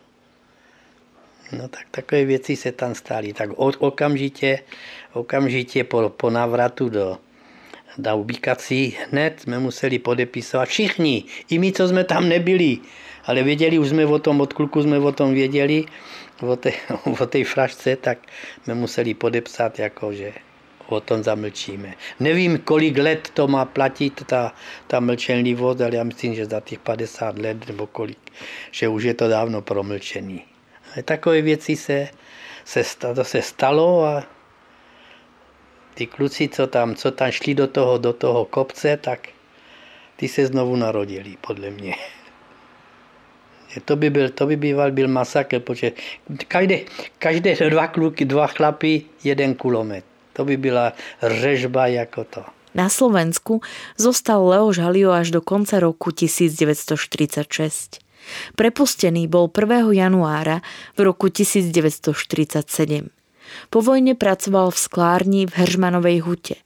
No 1.57 1.67
tak 1.67 1.87
takové 1.91 2.25
věci 2.25 2.55
se 2.55 2.71
tam 2.71 2.95
staly. 2.95 3.33
Tak 3.33 3.49
okamžitě, 3.57 4.59
okamžitě 5.13 5.83
po, 5.83 6.09
po 6.09 6.29
návratu 6.29 6.89
do, 6.89 7.17
do 7.97 8.17
ubikací 8.17 8.97
hned 9.09 9.41
jsme 9.41 9.59
museli 9.59 9.99
podepisovat 9.99 10.65
všichni, 10.67 11.23
i 11.49 11.59
my, 11.59 11.71
co 11.71 11.87
jsme 11.87 12.03
tam 12.03 12.29
nebyli. 12.29 12.77
Ale 13.25 13.43
věděli, 13.43 13.79
už 13.79 13.89
jsme 13.89 14.05
o 14.05 14.19
tom, 14.19 14.41
od 14.41 14.53
kluku 14.53 14.83
jsme 14.83 14.99
o 14.99 15.11
tom 15.11 15.33
věděli, 15.33 15.85
o 16.41 16.55
té, 16.55 16.71
o 17.21 17.25
té 17.25 17.43
frašce, 17.43 17.95
tak 17.95 18.17
jsme 18.63 18.73
museli 18.73 19.13
podepsat, 19.13 19.79
jako 19.79 20.13
že 20.13 20.33
o 20.87 20.99
tom 20.99 21.23
zamlčíme. 21.23 21.93
Nevím, 22.19 22.57
kolik 22.57 22.97
let 22.97 23.29
to 23.33 23.47
má 23.47 23.65
platit, 23.65 24.23
ta, 24.25 24.53
ta 24.87 24.99
mlčenlivost, 24.99 25.81
ale 25.81 25.95
já 25.95 26.03
myslím, 26.03 26.35
že 26.35 26.45
za 26.45 26.59
těch 26.59 26.79
50 26.79 27.37
let 27.37 27.67
nebo 27.67 27.87
kolik, 27.87 28.17
že 28.71 28.87
už 28.87 29.03
je 29.03 29.13
to 29.13 29.27
dávno 29.27 29.61
promlčený. 29.61 30.54
Takové 31.03 31.41
věci 31.41 31.75
se, 31.75 32.07
se, 32.65 32.83
to 33.15 33.23
se 33.23 33.41
stalo 33.41 34.05
a 34.05 34.23
ty 35.93 36.05
kluci, 36.05 36.49
co 36.49 36.67
tam, 36.67 36.95
co 36.95 37.11
tam 37.11 37.31
šli 37.31 37.55
do 37.55 37.67
toho, 37.67 37.97
do 37.97 38.13
toho 38.13 38.45
kopce, 38.45 38.97
tak 38.97 39.29
ty 40.15 40.27
se 40.27 40.45
znovu 40.45 40.75
narodili, 40.75 41.37
podle 41.41 41.69
mě. 41.69 41.95
To 43.85 43.95
by, 43.95 44.09
byl, 44.09 44.29
to 44.29 44.45
by 44.45 44.55
býval 44.55 44.91
byl 44.91 45.07
masakr, 45.07 45.59
protože 45.59 45.91
každé, 46.47 46.79
každé 47.19 47.69
dva 47.69 47.87
kluky, 47.87 48.25
dva 48.25 48.47
chlapy, 48.47 49.01
jeden 49.23 49.55
kulomet. 49.55 50.05
To 50.33 50.45
by 50.45 50.57
byla 50.57 50.93
řežba 51.23 51.87
jako 51.87 52.23
to. 52.23 52.43
Na 52.75 52.89
Slovensku 52.89 53.61
zostal 53.97 54.47
Leoš 54.47 54.77
Halio 54.77 55.11
až 55.11 55.31
do 55.31 55.41
konca 55.41 55.79
roku 55.79 56.11
1946. 56.11 58.04
Prepustený 58.55 59.27
bol 59.27 59.49
1. 59.49 59.91
januára 59.93 60.61
v 60.97 60.99
roku 61.09 61.29
1947. 61.29 63.09
Po 63.69 63.79
vojne 63.81 64.13
pracoval 64.17 64.73
v 64.73 64.77
sklárni 64.77 65.41
v 65.45 65.53
Heržmanovej 65.53 66.25
hute. 66.25 66.57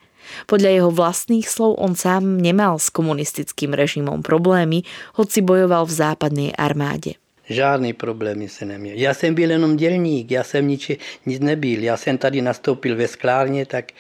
Podľa 0.46 0.70
jeho 0.70 0.92
vlastných 0.94 1.50
slov 1.50 1.82
on 1.82 1.98
sám 1.98 2.38
nemal 2.38 2.78
s 2.78 2.94
komunistickým 2.94 3.74
režimom 3.74 4.22
problémy, 4.22 4.86
hoci 5.18 5.42
bojoval 5.42 5.90
v 5.90 5.94
západnej 5.94 6.50
armáde. 6.54 7.18
Žádný 7.50 7.94
problémy 7.94 8.50
se 8.50 8.66
neměl. 8.66 8.96
Já 8.98 9.14
jsem 9.14 9.34
byl 9.34 9.52
jenom 9.52 9.78
dělník, 9.78 10.32
já 10.32 10.44
jsem 10.44 10.68
nič, 10.68 10.92
nic 11.26 11.40
nebyl. 11.40 11.84
Já 11.84 11.98
jsem 11.98 12.18
tady 12.18 12.42
nastoupil 12.42 12.96
ve 12.96 13.08
sklárně, 13.08 13.66
tak 13.66 13.92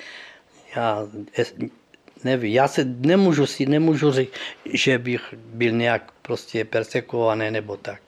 já 0.76 1.08
nevím, 2.23 2.53
já 2.53 2.67
se 2.67 2.86
nemůžu 2.86 3.45
si, 3.45 3.65
nemůžu 3.65 4.12
říct, 4.12 4.32
že 4.73 4.97
bych 4.97 5.34
byl 5.38 5.71
nějak 5.71 6.12
prostě 6.21 6.65
persekovaný 6.65 7.51
nebo 7.51 7.77
tak. 7.77 8.01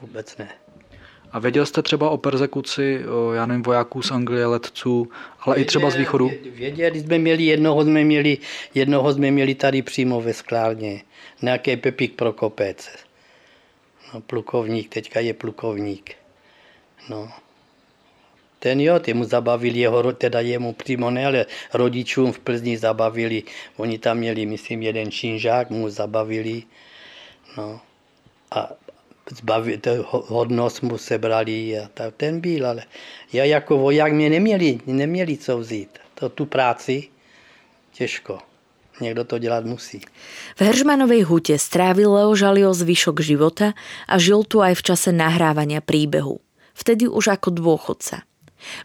Vůbec 0.00 0.36
ne. 0.36 0.48
A 1.32 1.38
věděl 1.38 1.66
jste 1.66 1.82
třeba 1.82 2.10
o 2.10 2.16
persekuci, 2.18 3.04
o, 3.06 3.32
já 3.32 3.46
nevím, 3.46 3.62
vojáků 3.62 4.02
z 4.02 4.10
Anglie, 4.10 4.46
letců, 4.46 5.08
ale 5.40 5.56
věděl, 5.56 5.62
i 5.62 5.66
třeba 5.66 5.90
z 5.90 5.96
východu? 5.96 6.30
Věděli 6.50 7.00
jsme 7.00 7.18
měli, 7.18 7.42
jednoho 7.42 7.84
jsme 7.84 8.04
měli, 8.04 8.38
jednoho 8.74 9.12
jsme 9.12 9.30
měli 9.30 9.54
tady 9.54 9.82
přímo 9.82 10.20
ve 10.20 10.32
sklárně. 10.32 11.02
Nějaký 11.42 11.76
Pepík 11.76 12.14
Prokopec. 12.14 12.88
No, 14.14 14.20
plukovník, 14.20 14.88
teďka 14.88 15.20
je 15.20 15.34
plukovník. 15.34 16.14
No. 17.08 17.32
Ten 18.58 18.80
jo, 18.80 18.98
ty 18.98 19.14
mu 19.14 19.24
zabavili 19.24 19.78
jeho, 19.78 20.12
teda 20.12 20.40
jemu 20.40 20.72
přímo 20.72 21.10
ne, 21.10 21.26
ale 21.26 21.46
rodičům 21.74 22.32
v 22.32 22.38
Plzni 22.38 22.78
zabavili. 22.78 23.42
Oni 23.76 23.98
tam 23.98 24.18
měli, 24.18 24.46
myslím, 24.46 24.82
jeden 24.82 25.10
činžák, 25.10 25.70
mu 25.70 25.88
zabavili. 25.88 26.62
No. 27.56 27.80
A 28.50 28.70
zbavili, 29.30 29.80
hodnost 30.10 30.82
mu 30.82 30.98
sebrali 30.98 31.78
a 31.78 31.88
ta, 31.94 32.10
ten 32.10 32.40
byl, 32.40 32.66
ale 32.66 32.82
já 33.32 33.44
jako 33.44 33.78
voják 33.78 34.12
mě 34.12 34.30
neměli, 34.30 34.80
neměli 34.86 35.36
co 35.36 35.58
vzít. 35.58 35.98
To, 36.14 36.28
tu 36.28 36.46
práci 36.46 37.08
těžko. 37.92 38.38
Někdo 39.00 39.24
to 39.24 39.38
dělat 39.38 39.64
musí. 39.64 40.00
V 40.56 40.60
Heržmanovej 40.60 41.22
hute 41.22 41.58
strávil 41.58 42.12
Leo 42.12 42.34
Žalio 42.34 42.74
zvyšok 42.74 43.20
života 43.22 43.78
a 44.08 44.18
žil 44.18 44.42
tu 44.42 44.58
aj 44.58 44.74
v 44.74 44.82
čase 44.82 45.14
nahrávania 45.14 45.78
príbehu. 45.78 46.42
Vtedy 46.74 47.06
už 47.06 47.38
ako 47.38 47.54
dôchodca. 47.54 48.27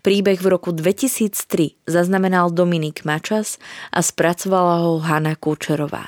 Príbeh 0.01 0.39
v 0.39 0.47
roku 0.47 0.71
2003 0.71 1.89
zaznamenal 1.89 2.49
Dominik 2.49 3.05
Mačas 3.05 3.59
a 3.91 3.99
spracovala 3.99 4.87
ho 4.87 5.01
Hanna 5.03 5.35
Kučerová. 5.35 6.07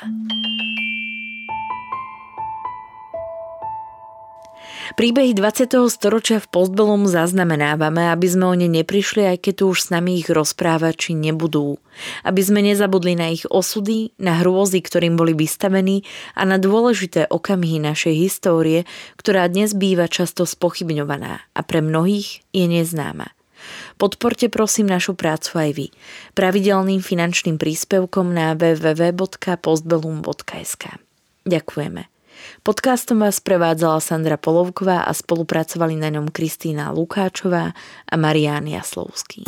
Príbehy 4.96 5.36
20. 5.36 5.92
storočia 5.92 6.40
v 6.40 6.48
Postbelom 6.48 7.04
zaznamenávame, 7.04 8.08
aby 8.16 8.28
sme 8.32 8.48
o 8.48 8.56
ne 8.56 8.72
neprišli, 8.72 9.28
aj 9.28 9.38
keď 9.44 9.54
tu 9.60 9.64
už 9.76 9.80
s 9.84 9.92
nami 9.92 10.24
ich 10.24 10.32
rozprávači 10.32 11.12
nebudú. 11.12 11.84
Aby 12.24 12.40
sme 12.40 12.64
nezabudli 12.64 13.20
na 13.20 13.28
ich 13.28 13.44
osudy, 13.44 14.16
na 14.24 14.40
hrôzy, 14.40 14.80
ktorým 14.80 15.20
boli 15.20 15.36
vystavení 15.36 16.08
a 16.32 16.48
na 16.48 16.56
dôležité 16.56 17.28
okamihy 17.28 17.84
našej 17.84 18.16
histórie, 18.16 18.88
ktorá 19.20 19.52
dnes 19.52 19.76
býva 19.76 20.08
často 20.08 20.48
spochybňovaná 20.48 21.44
a 21.52 21.60
pre 21.60 21.84
mnohých 21.84 22.48
je 22.56 22.64
neznáma. 22.64 23.35
Podporte 23.96 24.52
prosím 24.52 24.92
našu 24.92 25.16
prácu 25.16 25.56
aj 25.56 25.72
vy. 25.72 25.88
Pravidelným 26.36 27.00
finančným 27.00 27.56
príspevkom 27.56 28.36
na 28.36 28.52
www.postbellum.sk. 28.52 30.84
Ďakujeme. 31.48 32.12
Podcastom 32.68 33.24
vás 33.24 33.40
prevádzala 33.40 34.04
Sandra 34.04 34.36
Polovková 34.36 35.08
a 35.08 35.16
spolupracovali 35.16 35.96
na 35.96 36.12
ňom 36.12 36.28
Kristýna 36.28 36.92
Lukáčová 36.92 37.72
a 38.12 38.16
Marián 38.20 38.68
Jaslovský. 38.68 39.48